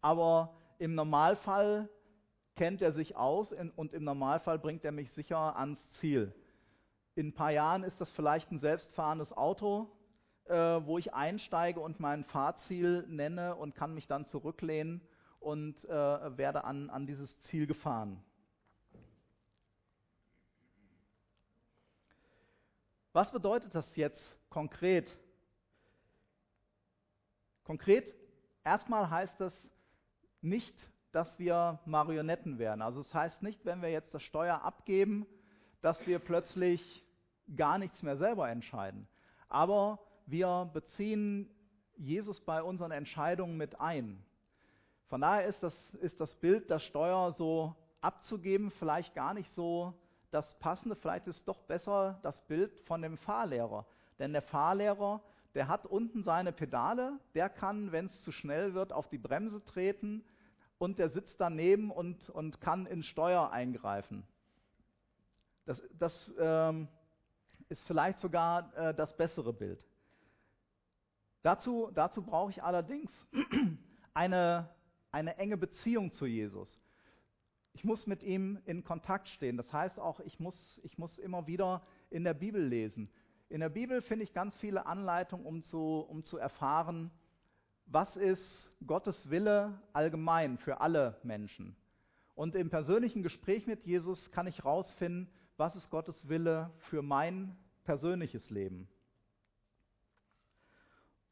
Aber 0.00 0.54
im 0.78 0.94
Normalfall 0.94 1.88
kennt 2.56 2.82
er 2.82 2.92
sich 2.92 3.16
aus 3.16 3.52
und 3.76 3.92
im 3.94 4.04
Normalfall 4.04 4.58
bringt 4.58 4.84
er 4.84 4.92
mich 4.92 5.10
sicher 5.12 5.56
ans 5.56 5.80
Ziel. 5.92 6.34
In 7.14 7.28
ein 7.28 7.34
paar 7.34 7.50
Jahren 7.50 7.82
ist 7.84 8.00
das 8.00 8.10
vielleicht 8.12 8.50
ein 8.50 8.58
selbstfahrendes 8.58 9.32
Auto, 9.32 9.90
äh, 10.46 10.54
wo 10.54 10.98
ich 10.98 11.12
einsteige 11.12 11.80
und 11.80 12.00
mein 12.00 12.24
Fahrziel 12.24 13.06
nenne 13.08 13.54
und 13.54 13.74
kann 13.74 13.94
mich 13.94 14.06
dann 14.06 14.26
zurücklehnen 14.26 15.00
und 15.40 15.84
äh, 15.84 16.36
werde 16.38 16.64
an, 16.64 16.90
an 16.90 17.06
dieses 17.06 17.38
Ziel 17.42 17.66
gefahren. 17.66 18.22
Was 23.12 23.30
bedeutet 23.30 23.74
das 23.74 23.94
jetzt 23.96 24.38
konkret? 24.48 25.18
Konkret, 27.64 28.14
erstmal 28.64 29.10
heißt 29.10 29.40
es 29.42 29.68
nicht, 30.40 30.74
dass 31.12 31.38
wir 31.38 31.78
Marionetten 31.84 32.58
werden. 32.58 32.82
Also 32.82 33.00
es 33.00 33.06
das 33.08 33.14
heißt 33.14 33.42
nicht, 33.42 33.64
wenn 33.64 33.82
wir 33.82 33.90
jetzt 33.90 34.12
das 34.14 34.22
Steuer 34.22 34.62
abgeben, 34.62 35.26
dass 35.82 36.06
wir 36.06 36.18
plötzlich 36.18 37.04
gar 37.54 37.78
nichts 37.78 38.02
mehr 38.02 38.16
selber 38.16 38.48
entscheiden. 38.48 39.06
Aber 39.48 39.98
wir 40.26 40.70
beziehen 40.72 41.50
Jesus 41.96 42.40
bei 42.40 42.62
unseren 42.62 42.90
Entscheidungen 42.90 43.56
mit 43.58 43.80
ein. 43.80 44.24
Von 45.08 45.20
daher 45.20 45.46
ist 45.46 45.62
das, 45.62 45.74
ist 45.96 46.18
das 46.20 46.34
Bild, 46.36 46.70
das 46.70 46.82
Steuer 46.84 47.32
so 47.32 47.76
abzugeben, 48.00 48.70
vielleicht 48.70 49.14
gar 49.14 49.34
nicht 49.34 49.52
so 49.54 49.92
das 50.30 50.58
Passende. 50.58 50.96
Vielleicht 50.96 51.26
ist 51.26 51.46
doch 51.46 51.60
besser 51.64 52.18
das 52.22 52.40
Bild 52.46 52.72
von 52.86 53.02
dem 53.02 53.18
Fahrlehrer. 53.18 53.84
Denn 54.18 54.32
der 54.32 54.40
Fahrlehrer, 54.40 55.20
der 55.54 55.68
hat 55.68 55.84
unten 55.84 56.22
seine 56.22 56.52
Pedale, 56.52 57.18
der 57.34 57.50
kann, 57.50 57.92
wenn 57.92 58.06
es 58.06 58.22
zu 58.22 58.32
schnell 58.32 58.72
wird, 58.72 58.92
auf 58.92 59.08
die 59.10 59.18
Bremse 59.18 59.62
treten 59.64 60.24
und 60.82 60.98
der 60.98 61.10
sitzt 61.10 61.40
daneben 61.40 61.92
und, 61.92 62.28
und 62.30 62.60
kann 62.60 62.86
ins 62.86 63.06
Steuer 63.06 63.52
eingreifen. 63.52 64.24
Das, 65.64 65.80
das 65.96 66.34
ähm, 66.40 66.88
ist 67.68 67.86
vielleicht 67.86 68.18
sogar 68.18 68.76
äh, 68.76 68.92
das 68.92 69.16
bessere 69.16 69.52
Bild. 69.52 69.86
Dazu, 71.42 71.88
dazu 71.94 72.20
brauche 72.20 72.50
ich 72.50 72.64
allerdings 72.64 73.12
eine, 74.12 74.70
eine 75.12 75.36
enge 75.36 75.56
Beziehung 75.56 76.10
zu 76.10 76.26
Jesus. 76.26 76.82
Ich 77.74 77.84
muss 77.84 78.08
mit 78.08 78.24
ihm 78.24 78.60
in 78.64 78.82
Kontakt 78.82 79.28
stehen. 79.28 79.56
Das 79.56 79.72
heißt 79.72 80.00
auch, 80.00 80.18
ich 80.18 80.40
muss, 80.40 80.80
ich 80.82 80.98
muss 80.98 81.16
immer 81.18 81.46
wieder 81.46 81.82
in 82.10 82.24
der 82.24 82.34
Bibel 82.34 82.60
lesen. 82.60 83.08
In 83.48 83.60
der 83.60 83.68
Bibel 83.68 84.02
finde 84.02 84.24
ich 84.24 84.32
ganz 84.32 84.56
viele 84.56 84.84
Anleitungen, 84.84 85.46
um 85.46 85.62
zu, 85.62 86.04
um 86.08 86.24
zu 86.24 86.38
erfahren, 86.38 87.12
was 87.86 88.16
ist 88.16 88.71
Gottes 88.86 89.30
Wille 89.30 89.80
allgemein 89.92 90.58
für 90.58 90.80
alle 90.80 91.18
Menschen. 91.22 91.76
Und 92.34 92.54
im 92.54 92.70
persönlichen 92.70 93.22
Gespräch 93.22 93.66
mit 93.66 93.84
Jesus 93.84 94.30
kann 94.30 94.46
ich 94.46 94.58
herausfinden, 94.58 95.30
was 95.56 95.76
ist 95.76 95.90
Gottes 95.90 96.28
Wille 96.28 96.70
für 96.90 97.02
mein 97.02 97.56
persönliches 97.84 98.50
Leben. 98.50 98.88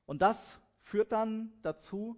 Und 0.07 0.21
das 0.23 0.37
führt 0.83 1.13
dann 1.13 1.53
dazu, 1.63 2.17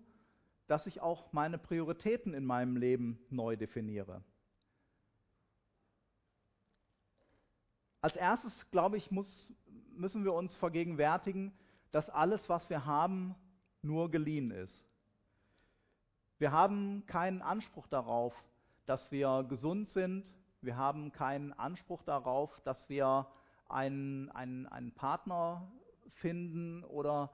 dass 0.67 0.87
ich 0.87 1.01
auch 1.01 1.33
meine 1.33 1.59
Prioritäten 1.59 2.35
in 2.35 2.45
meinem 2.45 2.77
Leben 2.77 3.19
neu 3.29 3.57
definiere. 3.57 4.23
Als 8.01 8.17
erstes, 8.17 8.53
glaube 8.71 8.97
ich, 8.97 9.11
muss, 9.11 9.53
müssen 9.95 10.25
wir 10.25 10.33
uns 10.33 10.57
vergegenwärtigen, 10.57 11.53
dass 11.93 12.11
alles, 12.11 12.49
was 12.49 12.69
wir 12.69 12.85
haben, 12.85 13.35
nur 13.83 14.11
geliehen 14.11 14.51
ist. 14.51 14.92
Wir 16.43 16.51
haben 16.51 17.07
keinen 17.07 17.41
Anspruch 17.41 17.87
darauf, 17.87 18.35
dass 18.87 19.13
wir 19.13 19.47
gesund 19.49 19.91
sind. 19.91 20.35
Wir 20.61 20.77
haben 20.77 21.13
keinen 21.13 21.53
Anspruch 21.53 22.03
darauf, 22.03 22.61
dass 22.63 22.89
wir 22.89 23.29
einen, 23.69 24.29
einen, 24.33 24.67
einen 24.67 24.91
Partner 24.91 25.71
finden 26.15 26.83
oder 26.83 27.31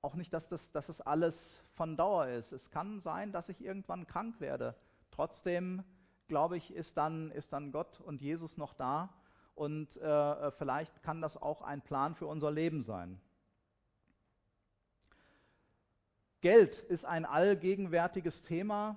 auch 0.00 0.14
nicht, 0.14 0.32
dass 0.32 0.48
das, 0.48 0.72
dass 0.72 0.86
das 0.86 1.02
alles 1.02 1.36
von 1.74 1.98
Dauer 1.98 2.28
ist. 2.28 2.50
Es 2.52 2.70
kann 2.70 3.00
sein, 3.00 3.32
dass 3.32 3.50
ich 3.50 3.62
irgendwann 3.62 4.06
krank 4.06 4.40
werde. 4.40 4.74
Trotzdem, 5.10 5.84
glaube 6.26 6.56
ich, 6.56 6.72
ist 6.72 6.96
dann, 6.96 7.30
ist 7.32 7.52
dann 7.52 7.70
Gott 7.70 8.00
und 8.00 8.22
Jesus 8.22 8.56
noch 8.56 8.72
da 8.72 9.10
und 9.56 9.94
äh, 9.98 10.50
vielleicht 10.52 11.02
kann 11.02 11.20
das 11.20 11.36
auch 11.36 11.60
ein 11.60 11.82
Plan 11.82 12.14
für 12.14 12.26
unser 12.26 12.50
Leben 12.50 12.80
sein. 12.80 13.20
Geld 16.40 16.78
ist 16.88 17.04
ein 17.04 17.24
allgegenwärtiges 17.24 18.42
Thema. 18.42 18.96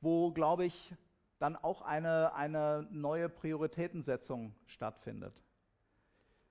wo, 0.00 0.30
glaube 0.32 0.64
ich, 0.64 0.94
dann 1.38 1.56
auch 1.56 1.82
eine, 1.82 2.34
eine 2.34 2.86
neue 2.90 3.28
Prioritätensetzung 3.28 4.54
stattfindet. 4.66 5.34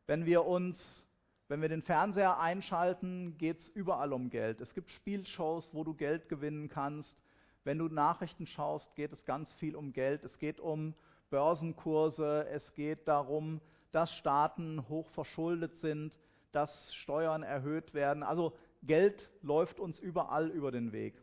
Wenn 0.06 0.26
wir 0.26 0.46
uns, 0.46 0.78
wenn 1.48 1.62
wir 1.62 1.70
den 1.70 1.82
Fernseher 1.82 2.40
einschalten, 2.40 3.38
geht 3.38 3.60
es 3.60 3.70
überall 3.70 4.14
um 4.14 4.30
Geld. 4.30 4.62
Es 4.62 4.74
gibt 4.74 4.92
Spielshows, 4.92 5.74
wo 5.74 5.84
du 5.84 5.94
Geld 5.94 6.30
gewinnen 6.30 6.70
kannst. 6.70 7.16
Wenn 7.64 7.78
du 7.78 7.88
Nachrichten 7.88 8.48
schaust, 8.48 8.96
geht 8.96 9.12
es 9.12 9.26
ganz 9.26 9.52
viel 9.54 9.76
um 9.76 9.92
Geld. 9.92 10.24
Es 10.24 10.38
geht 10.38 10.60
um 10.60 10.94
Börsenkurse, 11.30 12.48
es 12.50 12.74
geht 12.74 13.08
darum, 13.08 13.60
dass 13.92 14.12
Staaten 14.14 14.88
hoch 14.90 15.08
verschuldet 15.10 15.76
sind, 15.78 16.18
dass 16.52 16.94
Steuern 16.96 17.44
erhöht 17.44 17.94
werden. 17.94 18.24
Also 18.24 18.54
Geld 18.84 19.30
läuft 19.42 19.80
uns 19.80 20.00
überall 20.00 20.50
über 20.50 20.72
den 20.72 20.92
Weg. 20.92 21.22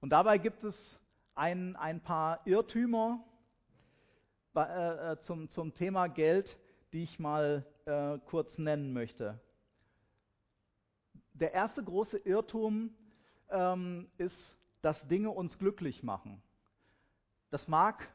Und 0.00 0.10
dabei 0.10 0.38
gibt 0.38 0.64
es 0.64 1.00
ein, 1.34 1.76
ein 1.76 2.00
paar 2.00 2.46
Irrtümer 2.46 3.24
äh, 4.54 5.12
äh, 5.12 5.20
zum, 5.22 5.48
zum 5.50 5.74
Thema 5.74 6.08
Geld, 6.08 6.58
die 6.92 7.04
ich 7.04 7.18
mal 7.18 7.64
äh, 7.86 8.18
kurz 8.26 8.58
nennen 8.58 8.92
möchte. 8.92 9.40
Der 11.32 11.52
erste 11.52 11.82
große 11.82 12.18
Irrtum 12.18 12.94
ähm, 13.48 14.10
ist, 14.18 14.36
dass 14.82 15.06
Dinge 15.08 15.30
uns 15.30 15.58
glücklich 15.58 16.02
machen. 16.02 16.42
Das 17.50 17.66
mag 17.68 18.06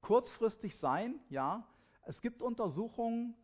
kurzfristig 0.00 0.76
sein, 0.78 1.20
ja. 1.28 1.66
Es 2.04 2.20
gibt 2.20 2.42
Untersuchungen, 2.42 3.34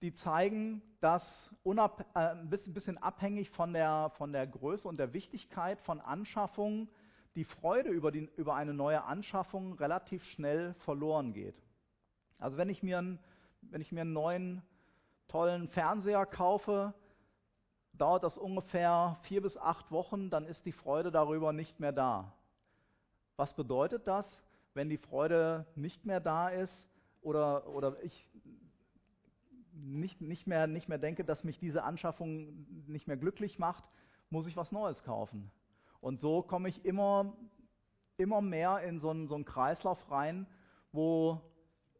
die 0.00 0.14
zeigen, 0.14 0.82
dass 1.00 1.24
unab, 1.62 2.06
äh, 2.14 2.30
ein 2.30 2.48
bisschen 2.48 2.98
abhängig 2.98 3.50
von 3.50 3.72
der, 3.72 4.10
von 4.16 4.32
der 4.32 4.46
Größe 4.46 4.86
und 4.86 4.98
der 4.98 5.12
Wichtigkeit 5.12 5.80
von 5.80 6.00
Anschaffungen 6.00 6.88
die 7.34 7.44
Freude 7.44 7.90
über, 7.90 8.12
die, 8.12 8.28
über 8.36 8.54
eine 8.54 8.74
neue 8.74 9.02
Anschaffung 9.02 9.74
relativ 9.74 10.24
schnell 10.24 10.74
verloren 10.74 11.32
geht. 11.32 11.56
Also 12.38 12.56
wenn 12.56 12.68
ich 12.68 12.82
mir 12.82 12.98
einen 12.98 13.18
wenn 13.70 13.80
ich 13.80 13.92
mir 13.92 14.02
einen 14.02 14.12
neuen, 14.12 14.62
tollen 15.28 15.68
Fernseher 15.68 16.26
kaufe, 16.26 16.94
dauert 17.92 18.24
das 18.24 18.36
ungefähr 18.36 19.16
vier 19.22 19.42
bis 19.42 19.56
acht 19.56 19.90
Wochen, 19.90 20.30
dann 20.30 20.46
ist 20.46 20.64
die 20.66 20.72
Freude 20.72 21.10
darüber 21.10 21.52
nicht 21.52 21.80
mehr 21.80 21.92
da. 21.92 22.32
Was 23.36 23.54
bedeutet 23.54 24.06
das, 24.06 24.26
wenn 24.74 24.88
die 24.88 24.98
Freude 24.98 25.66
nicht 25.74 26.04
mehr 26.04 26.20
da 26.20 26.48
ist 26.48 26.84
oder, 27.24 27.68
oder 27.68 28.02
ich 28.02 28.28
nicht, 29.72 30.20
nicht, 30.20 30.46
mehr, 30.46 30.66
nicht 30.66 30.88
mehr 30.88 30.98
denke, 30.98 31.24
dass 31.24 31.44
mich 31.44 31.58
diese 31.58 31.82
Anschaffung 31.82 32.66
nicht 32.86 33.08
mehr 33.08 33.16
glücklich 33.16 33.58
macht, 33.58 33.84
muss 34.30 34.46
ich 34.46 34.56
was 34.56 34.72
Neues 34.72 35.02
kaufen. 35.02 35.50
Und 36.00 36.20
so 36.20 36.42
komme 36.42 36.68
ich 36.68 36.84
immer, 36.84 37.36
immer 38.16 38.40
mehr 38.40 38.80
in 38.82 39.00
so 39.00 39.10
einen, 39.10 39.26
so 39.26 39.34
einen 39.34 39.44
Kreislauf 39.44 40.10
rein, 40.10 40.46
wo, 40.92 41.40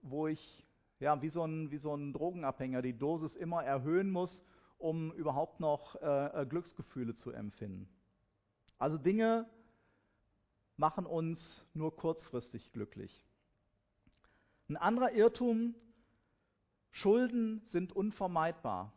wo 0.03 0.29
ich 0.29 0.65
ja, 1.01 1.21
wie, 1.21 1.29
so 1.29 1.45
ein, 1.45 1.71
wie 1.71 1.79
so 1.79 1.95
ein 1.95 2.13
Drogenabhänger 2.13 2.83
die 2.83 2.97
Dosis 2.97 3.35
immer 3.35 3.65
erhöhen 3.65 4.11
muss, 4.11 4.43
um 4.79 5.13
überhaupt 5.13 5.61
noch 5.61 6.01
äh, 6.01 6.43
äh, 6.43 6.47
Glücksgefühle 6.47 7.15
zu 7.15 7.31
empfinden. 7.31 7.89
Also 8.79 8.99
Dinge 8.99 9.49
machen 10.77 11.07
uns 11.07 11.67
nur 11.75 11.97
kurzfristig 11.97 12.73
glücklich. 12.73 13.25
Ein 14.68 14.77
anderer 14.77 15.12
Irrtum, 15.12 15.74
Schulden 16.90 17.62
sind 17.66 17.92
unvermeidbar. 17.92 18.92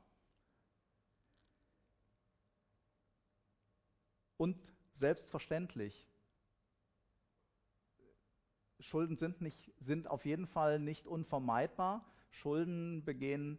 Und 4.37 4.57
selbstverständlich. 4.99 6.07
Schulden 8.79 9.17
sind, 9.17 9.41
nicht, 9.41 9.71
sind 9.79 10.07
auf 10.07 10.25
jeden 10.25 10.47
Fall 10.47 10.79
nicht 10.79 11.07
unvermeidbar. 11.07 12.05
Schulden 12.29 13.03
begehen 13.03 13.57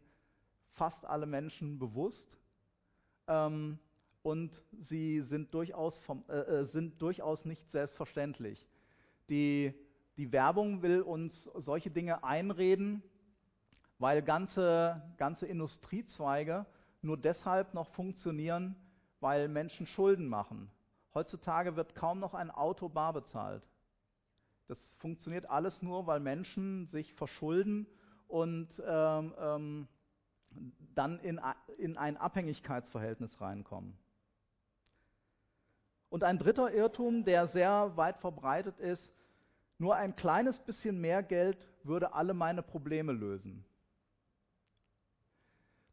fast 0.71 1.05
alle 1.05 1.27
Menschen 1.27 1.79
bewusst. 1.79 2.38
Ähm, 3.27 3.79
und 4.23 4.62
sie 4.81 5.23
sind 5.23 5.53
durchaus, 5.53 5.99
vom, 6.01 6.25
äh, 6.29 6.38
äh, 6.38 6.64
sind 6.66 7.01
durchaus 7.03 7.44
nicht 7.44 7.68
selbstverständlich. 7.71 8.68
Die, 9.29 9.75
die 10.19 10.33
Werbung 10.33 10.83
will 10.83 11.01
uns 11.01 11.45
solche 11.55 11.91
Dinge 11.91 12.25
einreden, 12.25 13.03
weil 13.99 14.21
ganze, 14.21 15.01
ganze 15.17 15.47
Industriezweige 15.47 16.67
nur 17.03 17.17
deshalb 17.17 17.73
noch 17.73 17.89
funktionieren, 17.91 18.75
weil 19.21 19.49
Menschen 19.49 19.87
Schulden 19.87 20.29
machen. 20.29 20.71
Heutzutage 21.15 21.77
wird 21.77 21.95
kaum 21.95 22.19
noch 22.19 22.35
ein 22.35 22.51
Auto 22.51 22.89
bar 22.89 23.13
bezahlt. 23.13 23.63
Das 24.67 24.79
funktioniert 24.95 25.49
alles 25.49 25.81
nur, 25.83 26.07
weil 26.07 26.21
Menschen 26.21 26.87
sich 26.87 27.15
verschulden 27.15 27.87
und 28.27 28.69
ähm, 28.85 29.35
ähm, 29.39 29.89
dann 30.95 31.21
in, 31.21 31.41
in 31.79 31.97
ein 31.97 32.17
Abhängigkeitsverhältnis 32.17 33.41
reinkommen. 33.41 33.97
Und 36.11 36.25
ein 36.25 36.39
dritter 36.39 36.73
Irrtum, 36.73 37.25
der 37.25 37.47
sehr 37.49 37.97
weit 37.97 38.19
verbreitet 38.19 38.79
ist, 38.79 39.13
nur 39.79 39.95
ein 39.97 40.17
kleines 40.17 40.61
bisschen 40.61 41.01
mehr 41.01 41.23
Geld 41.23 41.69
würde 41.85 42.12
alle 42.12 42.35
meine 42.35 42.62
Probleme 42.62 43.12
lösen. 43.12 43.64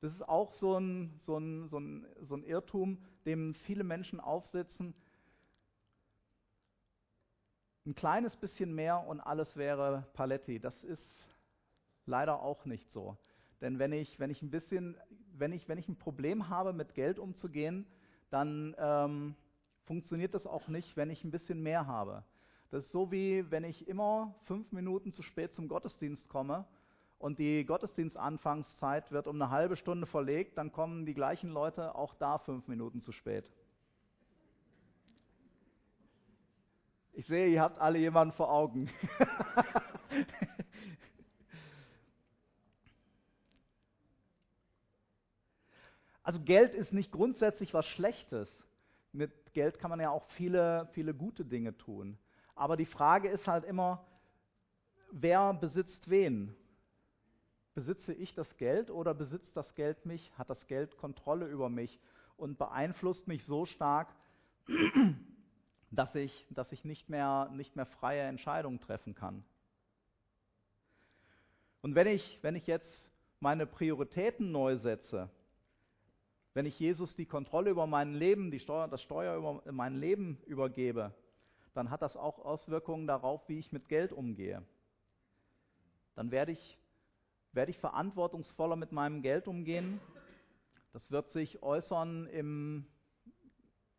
Das 0.02 0.14
ist 0.14 0.28
auch 0.28 0.54
so 0.54 0.78
ein, 0.78 1.20
so 1.24 1.38
ein, 1.38 1.68
so 1.70 1.80
ein, 1.80 2.06
so 2.22 2.36
ein 2.36 2.44
Irrtum, 2.44 3.04
dem 3.26 3.54
viele 3.54 3.84
Menschen 3.84 4.20
aufsitzen. 4.20 4.94
Ein 7.86 7.96
kleines 7.96 8.36
bisschen 8.36 8.74
mehr 8.74 9.06
und 9.08 9.20
alles 9.20 9.56
wäre 9.56 10.06
Paletti. 10.14 10.60
Das 10.60 10.84
ist 10.84 11.08
leider 12.06 12.42
auch 12.42 12.66
nicht 12.66 12.92
so. 12.92 13.18
Denn 13.62 13.80
wenn 13.80 13.94
ich, 13.94 14.20
wenn 14.20 14.30
ich 14.30 14.42
ein 14.42 14.50
bisschen, 14.50 14.98
wenn 15.34 15.54
ich, 15.54 15.68
wenn 15.68 15.78
ich 15.78 15.88
ein 15.88 15.98
Problem 15.98 16.50
habe, 16.50 16.74
mit 16.74 16.94
Geld 16.94 17.20
umzugehen, 17.20 17.88
dann 18.30 18.76
ähm, 18.78 19.36
funktioniert 19.86 20.34
das 20.34 20.46
auch 20.46 20.68
nicht, 20.68 20.98
wenn 20.98 21.10
ich 21.10 21.24
ein 21.24 21.32
bisschen 21.32 21.62
mehr 21.62 21.88
habe. 21.88 22.24
Das 22.72 22.84
ist 22.84 22.92
so 22.92 23.12
wie, 23.12 23.50
wenn 23.52 23.64
ich 23.64 23.88
immer 23.88 24.36
fünf 24.46 24.72
Minuten 24.72 25.14
zu 25.14 25.22
spät 25.22 25.54
zum 25.54 25.68
Gottesdienst 25.68 26.28
komme 26.30 26.66
und 27.20 27.40
die 27.40 27.64
Gottesdienstanfangszeit 27.66 29.12
wird 29.12 29.28
um 29.28 29.42
eine 29.42 29.52
halbe 29.52 29.78
Stunde 29.78 30.08
verlegt, 30.08 30.58
dann 30.58 30.72
kommen 30.72 31.06
die 31.06 31.14
gleichen 31.14 31.52
Leute 31.52 31.96
auch 31.96 32.16
da 32.16 32.40
fünf 32.40 32.68
Minuten 32.68 33.02
zu 33.02 33.12
spät. 33.12 33.50
Ich 37.14 37.28
sehe, 37.28 37.48
ihr 37.48 37.62
habt 37.62 37.80
alle 37.80 37.98
jemanden 37.98 38.34
vor 38.34 38.52
Augen. 38.52 38.90
also 46.24 46.42
Geld 46.42 46.74
ist 46.74 46.92
nicht 46.92 47.14
grundsätzlich 47.14 47.74
was 47.74 47.86
Schlechtes. 47.86 48.50
Mit 49.14 49.32
Geld 49.54 49.80
kann 49.80 49.92
man 49.92 50.02
ja 50.02 50.10
auch 50.10 50.26
viele, 50.32 50.90
viele 50.92 51.14
gute 51.14 51.46
Dinge 51.46 51.78
tun. 51.78 52.18
Aber 52.56 52.78
die 52.78 52.86
Frage 52.86 53.30
ist 53.30 53.48
halt 53.48 53.66
immer, 53.66 54.06
wer 55.12 55.54
besitzt 55.54 56.10
wen? 56.10 56.56
Besitze 57.74 58.14
ich 58.14 58.34
das 58.34 58.56
Geld 58.56 58.90
oder 58.90 59.14
besitzt 59.14 59.56
das 59.58 59.76
Geld 59.76 60.06
mich? 60.06 60.32
Hat 60.38 60.50
das 60.50 60.66
Geld 60.66 60.98
Kontrolle 60.98 61.48
über 61.48 61.70
mich 61.70 62.00
und 62.38 62.58
beeinflusst 62.58 63.28
mich 63.28 63.46
so 63.46 63.66
stark, 63.66 64.08
dass 65.92 66.16
ich, 66.16 66.48
dass 66.50 66.72
ich 66.72 66.86
nicht, 66.86 67.10
mehr, 67.10 67.50
nicht 67.54 67.76
mehr 67.76 67.86
freie 67.86 68.22
Entscheidungen 68.22 68.80
treffen 68.80 69.14
kann? 69.14 69.44
Und 71.82 71.94
wenn 71.94 72.08
ich, 72.08 72.40
wenn 72.42 72.56
ich 72.56 72.66
jetzt 72.66 73.12
meine 73.42 73.68
Prioritäten 73.68 74.52
neu 74.52 74.78
setze, 74.78 75.30
wenn 76.54 76.66
ich 76.66 76.80
Jesus 76.80 77.16
die 77.18 77.26
Kontrolle 77.26 77.70
über 77.70 77.86
mein 77.86 78.14
Leben, 78.14 78.50
die 78.50 78.62
Steuer, 78.62 78.88
das 78.88 79.02
Steuer 79.02 79.36
über 79.36 79.62
mein 79.74 80.00
Leben 80.00 80.42
übergebe, 80.48 81.14
dann 81.76 81.90
hat 81.90 82.02
das 82.02 82.16
auch 82.16 82.40
Auswirkungen 82.40 83.06
darauf, 83.06 83.48
wie 83.50 83.60
ich 83.60 83.74
mit 83.74 83.90
Geld 83.90 84.14
umgehe. 84.14 84.64
Dann 86.16 86.32
werde 86.32 86.54
ich, 86.54 86.80
werde 87.52 87.72
ich 87.72 87.78
verantwortungsvoller 87.78 88.78
mit 88.78 88.94
meinem 88.94 89.22
Geld 89.22 89.48
umgehen. 89.50 90.00
Das 90.94 91.12
wird 91.12 91.34
sich 91.34 91.62
äußern 91.62 92.28
im, 92.28 92.88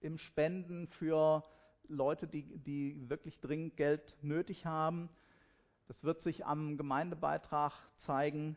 im 0.00 0.16
Spenden 0.16 0.88
für 0.88 1.44
Leute, 1.86 2.26
die, 2.26 2.44
die 2.58 3.10
wirklich 3.10 3.38
dringend 3.40 3.76
Geld 3.76 4.16
nötig 4.22 4.64
haben. 4.64 5.10
Das 5.86 6.02
wird 6.02 6.22
sich 6.22 6.46
am 6.46 6.78
Gemeindebeitrag 6.78 7.74
zeigen. 7.98 8.56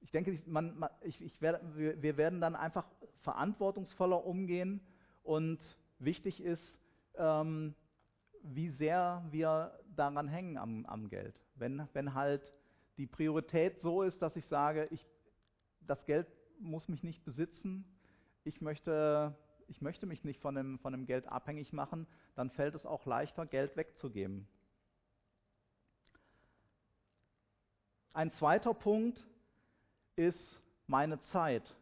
Ich 0.00 0.10
denke, 0.10 0.42
man, 0.46 0.84
ich, 1.02 1.22
ich 1.22 1.40
werde, 1.40 1.60
wir 2.02 2.16
werden 2.16 2.40
dann 2.40 2.56
einfach 2.56 2.86
verantwortungsvoller 3.20 4.26
umgehen 4.26 4.80
und 5.22 5.60
wichtig 6.00 6.42
ist, 6.42 6.80
ähm, 7.20 7.74
wie 8.42 8.70
sehr 8.70 9.22
wir 9.30 9.78
daran 9.94 10.28
hängen 10.28 10.56
am, 10.56 10.86
am 10.86 11.08
Geld. 11.08 11.40
Wenn, 11.54 11.86
wenn 11.92 12.14
halt 12.14 12.54
die 12.96 13.06
Priorität 13.06 13.80
so 13.80 14.02
ist, 14.02 14.22
dass 14.22 14.36
ich 14.36 14.46
sage, 14.46 14.88
ich, 14.90 15.06
das 15.82 16.04
Geld 16.06 16.26
muss 16.58 16.88
mich 16.88 17.02
nicht 17.02 17.24
besitzen, 17.24 17.84
ich 18.44 18.60
möchte, 18.60 19.36
ich 19.68 19.80
möchte 19.80 20.06
mich 20.06 20.24
nicht 20.24 20.40
von 20.40 20.54
dem, 20.54 20.78
von 20.78 20.92
dem 20.92 21.06
Geld 21.06 21.26
abhängig 21.26 21.72
machen, 21.72 22.06
dann 22.34 22.50
fällt 22.50 22.74
es 22.74 22.86
auch 22.86 23.06
leichter, 23.06 23.46
Geld 23.46 23.76
wegzugeben. 23.76 24.48
Ein 28.12 28.32
zweiter 28.32 28.74
Punkt 28.74 29.26
ist 30.16 30.62
meine 30.86 31.20
Zeit. 31.20 31.76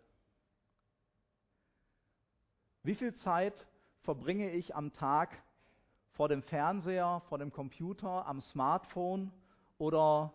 Wie 2.83 2.95
viel 2.95 3.15
Zeit 3.15 3.67
verbringe 4.09 4.53
ich 4.53 4.75
am 4.75 4.91
Tag 4.95 5.37
vor 6.13 6.31
dem 6.31 6.43
Fernseher, 6.43 7.21
vor 7.29 7.37
dem 7.37 7.53
Computer, 7.53 8.25
am 8.27 8.41
Smartphone 8.41 9.31
oder 9.77 10.33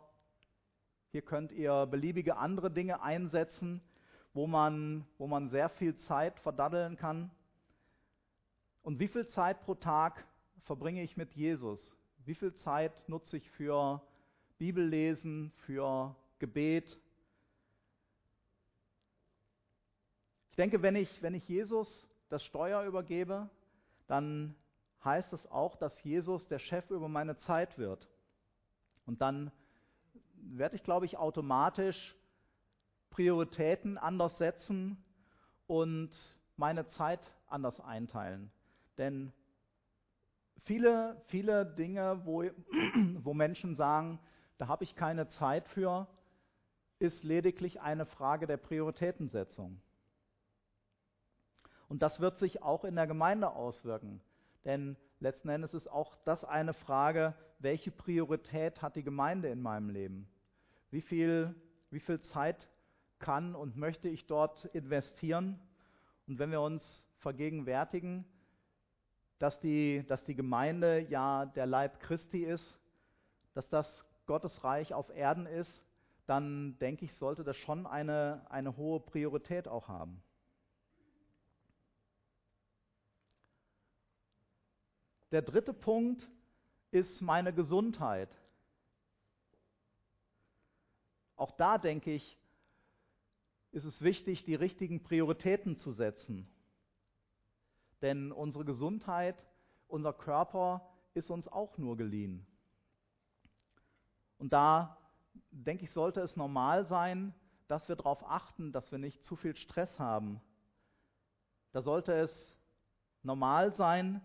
hier 1.12 1.24
könnt 1.24 1.52
ihr 1.52 1.88
beliebige 1.88 2.38
andere 2.38 2.70
Dinge 2.70 3.02
einsetzen, 3.02 3.82
wo 4.36 4.46
man, 4.46 5.08
wo 5.18 5.26
man 5.26 5.50
sehr 5.50 5.70
viel 5.70 5.98
Zeit 6.02 6.40
verdaddeln 6.42 6.98
kann. 6.98 7.32
Und 8.84 9.00
wie 9.00 9.08
viel 9.08 9.28
Zeit 9.30 9.60
pro 9.66 9.74
Tag 9.74 10.24
verbringe 10.66 11.02
ich 11.02 11.18
mit 11.18 11.34
Jesus? 11.34 11.98
Wie 12.26 12.36
viel 12.36 12.54
Zeit 12.54 13.10
nutze 13.10 13.38
ich 13.38 13.50
für 13.50 14.04
Bibellesen, 14.60 15.52
für 15.66 16.16
Gebet? 16.38 16.96
Ich 20.52 20.58
denke, 20.58 20.84
wenn 20.84 20.96
ich, 20.96 21.24
wenn 21.24 21.34
ich 21.34 21.50
Jesus 21.50 22.08
das 22.30 22.44
Steuer 22.44 22.84
übergebe, 22.84 23.50
dann 24.08 24.56
heißt 25.04 25.34
es 25.34 25.46
auch, 25.52 25.76
dass 25.76 26.02
Jesus 26.04 26.48
der 26.48 26.60
Chef 26.60 26.90
über 26.90 27.10
meine 27.10 27.38
Zeit 27.38 27.78
wird. 27.78 28.08
Und 29.06 29.22
dann 29.22 29.52
werde 30.36 30.76
ich, 30.76 30.84
glaube 30.84 31.06
ich, 31.06 31.18
automatisch 31.18 32.16
Prioritäten 33.10 33.98
anders 33.98 34.38
setzen 34.38 34.98
und 35.68 36.12
meine 36.58 36.88
Zeit 36.90 37.20
anders 37.48 37.80
einteilen. 37.80 38.52
Denn 38.98 39.32
viele, 40.64 41.22
viele 41.28 41.66
Dinge, 41.66 42.22
wo, 42.26 42.44
wo 43.24 43.34
Menschen 43.34 43.76
sagen, 43.76 44.20
da 44.58 44.68
habe 44.68 44.84
ich 44.84 44.96
keine 44.96 45.30
Zeit 45.30 45.68
für, 45.70 46.08
ist 47.00 47.24
lediglich 47.24 47.82
eine 47.82 48.06
Frage 48.06 48.48
der 48.48 48.58
Prioritätensetzung. 48.58 49.82
Und 51.88 52.02
das 52.02 52.20
wird 52.20 52.40
sich 52.40 52.62
auch 52.62 52.84
in 52.84 52.96
der 52.96 53.08
Gemeinde 53.08 53.52
auswirken. 53.52 54.22
Denn 54.66 54.96
letzten 55.20 55.50
Endes 55.50 55.74
ist 55.74 55.90
auch 55.90 56.16
das 56.26 56.44
eine 56.44 56.74
Frage, 56.74 57.34
welche 57.60 57.92
Priorität 57.92 58.82
hat 58.82 58.96
die 58.96 59.04
Gemeinde 59.04 59.50
in 59.50 59.62
meinem 59.62 59.90
Leben? 59.90 60.28
Wie 60.92 61.02
viel, 61.02 61.56
wie 61.90 62.00
viel 62.00 62.22
Zeit 62.22 62.68
kann 63.20 63.56
und 63.56 63.78
möchte 63.78 64.10
ich 64.10 64.26
dort 64.28 64.66
investieren? 64.66 65.60
Und 66.28 66.40
wenn 66.40 66.52
wir 66.52 66.62
uns 66.62 67.08
vergegenwärtigen, 67.20 68.26
dass 69.40 69.60
die, 69.60 70.06
dass 70.08 70.24
die 70.24 70.36
Gemeinde 70.36 71.00
ja 71.10 71.46
der 71.46 71.66
Leib 71.66 72.00
Christi 72.00 72.44
ist, 72.44 72.80
dass 73.54 73.68
das 73.70 74.06
Gottes 74.26 74.64
Reich 74.64 74.94
auf 74.94 75.10
Erden 75.10 75.46
ist, 75.46 75.84
dann 76.26 76.78
denke 76.80 77.06
ich, 77.06 77.14
sollte 77.16 77.44
das 77.44 77.58
schon 77.58 77.86
eine, 77.86 78.46
eine 78.50 78.78
hohe 78.78 79.00
Priorität 79.00 79.68
auch 79.68 79.90
haben. 79.90 80.22
Der 85.34 85.42
dritte 85.42 85.74
Punkt 85.74 86.30
ist 86.92 87.20
meine 87.20 87.56
Gesundheit. 87.56 88.30
Auch 91.36 91.50
da 91.50 91.80
denke 91.80 92.12
ich, 92.12 92.38
ist 93.72 93.86
es 93.86 94.04
wichtig, 94.04 94.44
die 94.44 94.54
richtigen 94.54 95.02
Prioritäten 95.02 95.76
zu 95.76 95.92
setzen. 95.92 96.48
Denn 98.04 98.32
unsere 98.32 98.64
Gesundheit, 98.64 99.44
unser 99.88 100.14
Körper 100.14 100.88
ist 101.16 101.32
uns 101.32 101.48
auch 101.48 101.80
nur 101.80 101.98
geliehen. 101.98 102.46
Und 104.38 104.54
da 104.54 105.00
denke 105.50 105.86
ich, 105.86 105.92
sollte 105.92 106.22
es 106.22 106.36
normal 106.36 106.86
sein, 106.86 107.34
dass 107.68 107.90
wir 107.90 107.96
darauf 107.96 108.24
achten, 108.30 108.72
dass 108.72 108.92
wir 108.92 109.00
nicht 109.00 109.26
zu 109.26 109.36
viel 109.36 109.56
Stress 109.56 110.00
haben. 110.00 110.40
Da 111.72 111.82
sollte 111.82 112.14
es 112.14 112.56
normal 113.24 113.72
sein, 113.74 114.22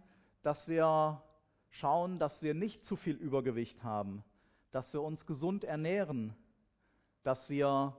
dass 0.49 0.67
wir 0.67 1.23
schauen, 1.69 2.19
dass 2.19 2.41
wir 2.41 2.55
nicht 2.55 2.83
zu 2.87 2.97
viel 2.97 3.17
Übergewicht 3.17 3.85
haben, 3.85 4.25
dass 4.71 4.91
wir 4.95 5.03
uns 5.03 5.27
gesund 5.27 5.63
ernähren, 5.63 6.35
dass 7.23 7.51
wir 7.51 7.95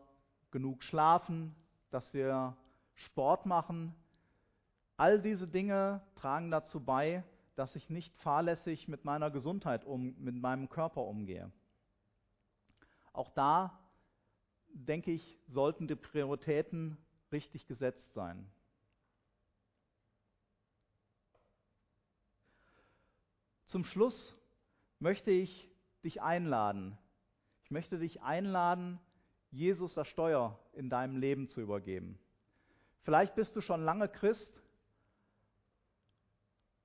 genug 0.49 0.81
schlafen, 0.81 1.55
dass 1.91 2.12
wir 2.12 2.57
Sport 2.95 3.45
machen. 3.45 3.93
All 4.97 5.21
diese 5.21 5.47
Dinge 5.47 6.01
tragen 6.15 6.49
dazu 6.49 6.83
bei, 6.83 7.23
dass 7.53 7.75
ich 7.75 7.88
nicht 7.91 8.17
fahrlässig 8.17 8.88
mit 8.88 9.05
meiner 9.05 9.29
Gesundheit 9.29 9.85
um, 9.85 10.15
mit 10.17 10.33
meinem 10.33 10.69
Körper 10.69 11.03
umgehe. 11.03 11.51
Auch 13.13 13.29
da, 13.29 13.77
denke 14.73 15.12
ich, 15.12 15.38
sollten 15.49 15.88
die 15.88 15.95
Prioritäten 15.95 16.97
richtig 17.31 17.67
gesetzt 17.67 18.12
sein. 18.15 18.49
Zum 23.69 23.86
Schluss 23.86 24.36
möchte 24.97 25.29
ich 25.29 25.69
dich 26.03 26.23
einladen. 26.23 26.97
Ich 27.63 27.69
möchte 27.69 27.99
dich 27.99 28.23
einladen, 28.23 28.99
Jesus 29.51 29.93
das 29.93 30.08
Steuer 30.08 30.58
in 30.73 30.89
deinem 30.89 31.17
Leben 31.17 31.47
zu 31.47 31.62
übergeben. 31.62 32.17
Vielleicht 33.03 33.36
bist 33.36 33.55
du 33.55 33.62
schon 33.62 33.84
lange 33.84 34.10
Christ, 34.10 34.51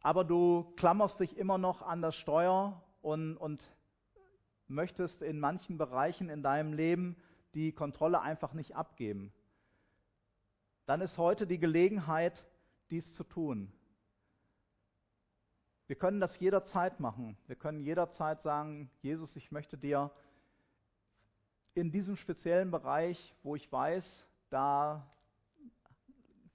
aber 0.01 0.25
du 0.25 0.75
klammerst 0.77 1.19
dich 1.21 1.39
immer 1.39 1.57
noch 1.57 1.81
an 1.81 2.03
das 2.03 2.17
Steuer 2.17 2.83
und, 3.01 3.39
und 3.39 3.63
möchtest 4.69 5.23
in 5.23 5.41
manchen 5.41 5.79
Bereichen 5.79 6.29
in 6.29 6.43
deinem 6.43 6.75
Leben 6.75 7.17
die 7.55 7.73
Kontrolle 7.73 8.21
einfach 8.21 8.53
nicht 8.53 8.77
abgeben. 8.77 9.33
Dann 10.85 11.01
ist 11.01 11.17
heute 11.17 11.47
die 11.47 11.59
Gelegenheit, 11.59 12.45
dies 12.91 13.11
zu 13.15 13.25
tun. 13.25 13.73
Wir 15.87 15.97
können 15.97 16.21
das 16.21 16.39
jederzeit 16.39 16.99
machen. 16.99 17.37
Wir 17.47 17.57
können 17.57 17.81
jederzeit 17.81 18.43
sagen, 18.43 18.91
Jesus, 19.03 19.37
ich 19.37 19.53
möchte 19.53 19.77
dir 19.77 20.11
in 21.75 21.91
diesem 21.91 22.17
speziellen 22.17 22.71
Bereich, 22.71 23.35
wo 23.43 23.55
ich 23.55 23.71
weiß, 23.71 24.05
da 24.49 25.07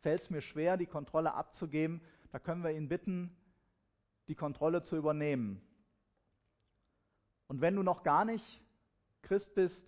fällt 0.01 0.21
es 0.21 0.29
mir 0.29 0.41
schwer, 0.41 0.77
die 0.77 0.85
Kontrolle 0.85 1.33
abzugeben, 1.33 2.01
da 2.31 2.39
können 2.39 2.63
wir 2.63 2.71
ihn 2.71 2.89
bitten, 2.89 3.35
die 4.27 4.35
Kontrolle 4.35 4.81
zu 4.83 4.95
übernehmen. 4.95 5.61
Und 7.47 7.61
wenn 7.61 7.75
du 7.75 7.83
noch 7.83 8.03
gar 8.03 8.25
nicht 8.25 8.61
Christ 9.21 9.53
bist, 9.55 9.83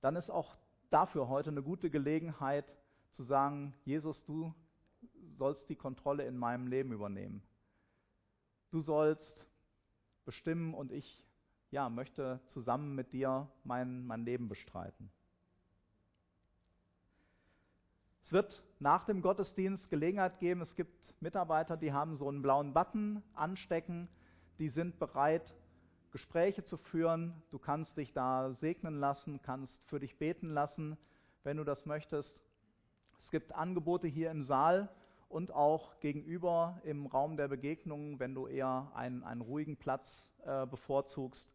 dann 0.00 0.16
ist 0.16 0.30
auch 0.30 0.56
dafür 0.90 1.28
heute 1.28 1.50
eine 1.50 1.62
gute 1.62 1.90
Gelegenheit 1.90 2.76
zu 3.10 3.24
sagen, 3.24 3.74
Jesus, 3.84 4.24
du 4.24 4.54
sollst 5.36 5.68
die 5.68 5.76
Kontrolle 5.76 6.24
in 6.24 6.36
meinem 6.36 6.66
Leben 6.68 6.92
übernehmen. 6.92 7.42
Du 8.76 8.82
sollst 8.82 9.46
bestimmen 10.26 10.74
und 10.74 10.92
ich 10.92 11.24
ja, 11.70 11.88
möchte 11.88 12.40
zusammen 12.48 12.94
mit 12.94 13.14
dir 13.14 13.48
mein, 13.64 14.06
mein 14.06 14.26
Leben 14.26 14.50
bestreiten. 14.50 15.10
Es 18.20 18.32
wird 18.32 18.62
nach 18.78 19.06
dem 19.06 19.22
Gottesdienst 19.22 19.88
Gelegenheit 19.88 20.38
geben. 20.40 20.60
Es 20.60 20.74
gibt 20.74 21.14
Mitarbeiter, 21.22 21.78
die 21.78 21.94
haben 21.94 22.16
so 22.16 22.28
einen 22.28 22.42
blauen 22.42 22.74
Button 22.74 23.22
anstecken. 23.32 24.08
Die 24.58 24.68
sind 24.68 24.98
bereit, 24.98 25.54
Gespräche 26.10 26.62
zu 26.62 26.76
führen. 26.76 27.32
Du 27.50 27.58
kannst 27.58 27.96
dich 27.96 28.12
da 28.12 28.52
segnen 28.52 29.00
lassen, 29.00 29.40
kannst 29.40 29.82
für 29.86 30.00
dich 30.00 30.18
beten 30.18 30.50
lassen, 30.50 30.98
wenn 31.44 31.56
du 31.56 31.64
das 31.64 31.86
möchtest. 31.86 32.42
Es 33.20 33.30
gibt 33.30 33.54
Angebote 33.54 34.06
hier 34.06 34.30
im 34.30 34.44
Saal 34.44 34.90
und 35.28 35.52
auch 35.52 35.98
gegenüber 36.00 36.80
im 36.84 37.06
Raum 37.06 37.36
der 37.36 37.48
Begegnungen, 37.48 38.18
wenn 38.18 38.34
du 38.34 38.46
eher 38.46 38.90
einen, 38.94 39.24
einen 39.24 39.40
ruhigen 39.40 39.76
Platz 39.76 40.28
äh, 40.44 40.66
bevorzugst. 40.66 41.50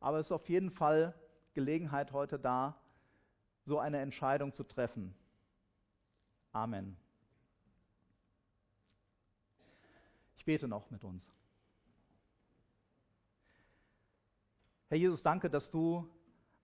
Aber 0.00 0.18
es 0.18 0.26
ist 0.26 0.32
auf 0.32 0.48
jeden 0.48 0.70
Fall 0.70 1.14
Gelegenheit 1.54 2.12
heute 2.12 2.38
da, 2.38 2.80
so 3.64 3.78
eine 3.78 3.98
Entscheidung 3.98 4.52
zu 4.52 4.62
treffen. 4.62 5.14
Amen. 6.52 6.96
Ich 10.36 10.44
bete 10.44 10.68
noch 10.68 10.90
mit 10.90 11.02
uns. 11.02 11.24
Herr 14.88 14.98
Jesus, 14.98 15.22
danke, 15.22 15.50
dass 15.50 15.68
du 15.70 16.08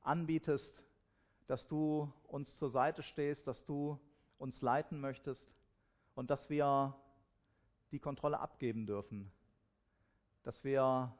anbietest, 0.02 0.84
dass 1.48 1.66
du 1.66 2.12
uns 2.28 2.56
zur 2.56 2.70
Seite 2.70 3.02
stehst, 3.02 3.46
dass 3.48 3.64
du 3.64 3.98
uns 4.38 4.60
leiten 4.60 5.00
möchtest 5.00 5.51
und 6.14 6.30
dass 6.30 6.48
wir 6.50 6.94
die 7.90 7.98
Kontrolle 7.98 8.40
abgeben 8.40 8.86
dürfen, 8.86 9.30
dass 10.42 10.64
wir 10.64 11.14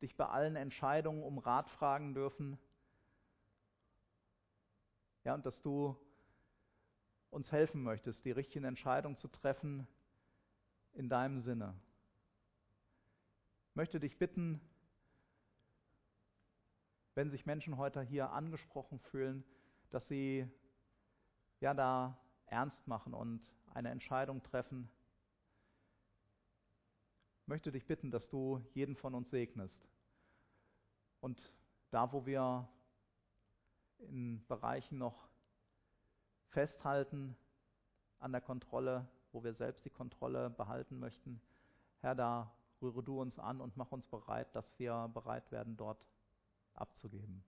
dich 0.00 0.16
bei 0.16 0.26
allen 0.26 0.56
Entscheidungen 0.56 1.22
um 1.22 1.38
Rat 1.38 1.70
fragen 1.70 2.14
dürfen. 2.14 2.58
Ja, 5.24 5.34
und 5.34 5.46
dass 5.46 5.60
du 5.62 5.96
uns 7.30 7.50
helfen 7.52 7.82
möchtest, 7.82 8.24
die 8.24 8.32
richtigen 8.32 8.64
Entscheidungen 8.64 9.16
zu 9.16 9.28
treffen 9.28 9.86
in 10.92 11.08
deinem 11.08 11.40
Sinne. 11.40 11.74
Ich 13.70 13.76
möchte 13.76 14.00
dich 14.00 14.18
bitten, 14.18 14.60
wenn 17.14 17.30
sich 17.30 17.46
Menschen 17.46 17.76
heute 17.76 18.02
hier 18.02 18.30
angesprochen 18.30 18.98
fühlen, 18.98 19.44
dass 19.90 20.06
sie 20.08 20.46
ja 21.60 21.74
da 21.74 22.18
ernst 22.52 22.86
machen 22.86 23.14
und 23.14 23.40
eine 23.74 23.88
Entscheidung 23.88 24.42
treffen. 24.42 24.88
Ich 27.40 27.48
möchte 27.48 27.72
dich 27.72 27.86
bitten, 27.86 28.10
dass 28.10 28.28
du 28.28 28.62
jeden 28.74 28.94
von 28.94 29.14
uns 29.14 29.30
segnest. 29.30 29.88
Und 31.20 31.52
da, 31.90 32.12
wo 32.12 32.26
wir 32.26 32.68
in 33.98 34.44
Bereichen 34.46 34.98
noch 34.98 35.28
festhalten 36.48 37.36
an 38.18 38.32
der 38.32 38.40
Kontrolle, 38.40 39.08
wo 39.32 39.42
wir 39.42 39.54
selbst 39.54 39.84
die 39.84 39.90
Kontrolle 39.90 40.50
behalten 40.50 40.98
möchten, 40.98 41.40
Herr, 42.00 42.14
da 42.14 42.52
rühre 42.80 43.02
du 43.02 43.20
uns 43.20 43.38
an 43.38 43.60
und 43.60 43.76
mach 43.76 43.92
uns 43.92 44.06
bereit, 44.06 44.54
dass 44.54 44.78
wir 44.78 45.08
bereit 45.14 45.50
werden, 45.52 45.76
dort 45.76 46.04
abzugeben. 46.74 47.42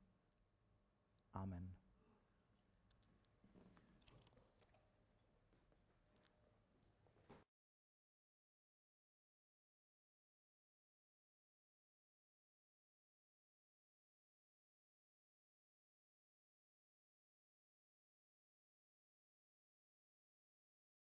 Amen. 1.33 1.84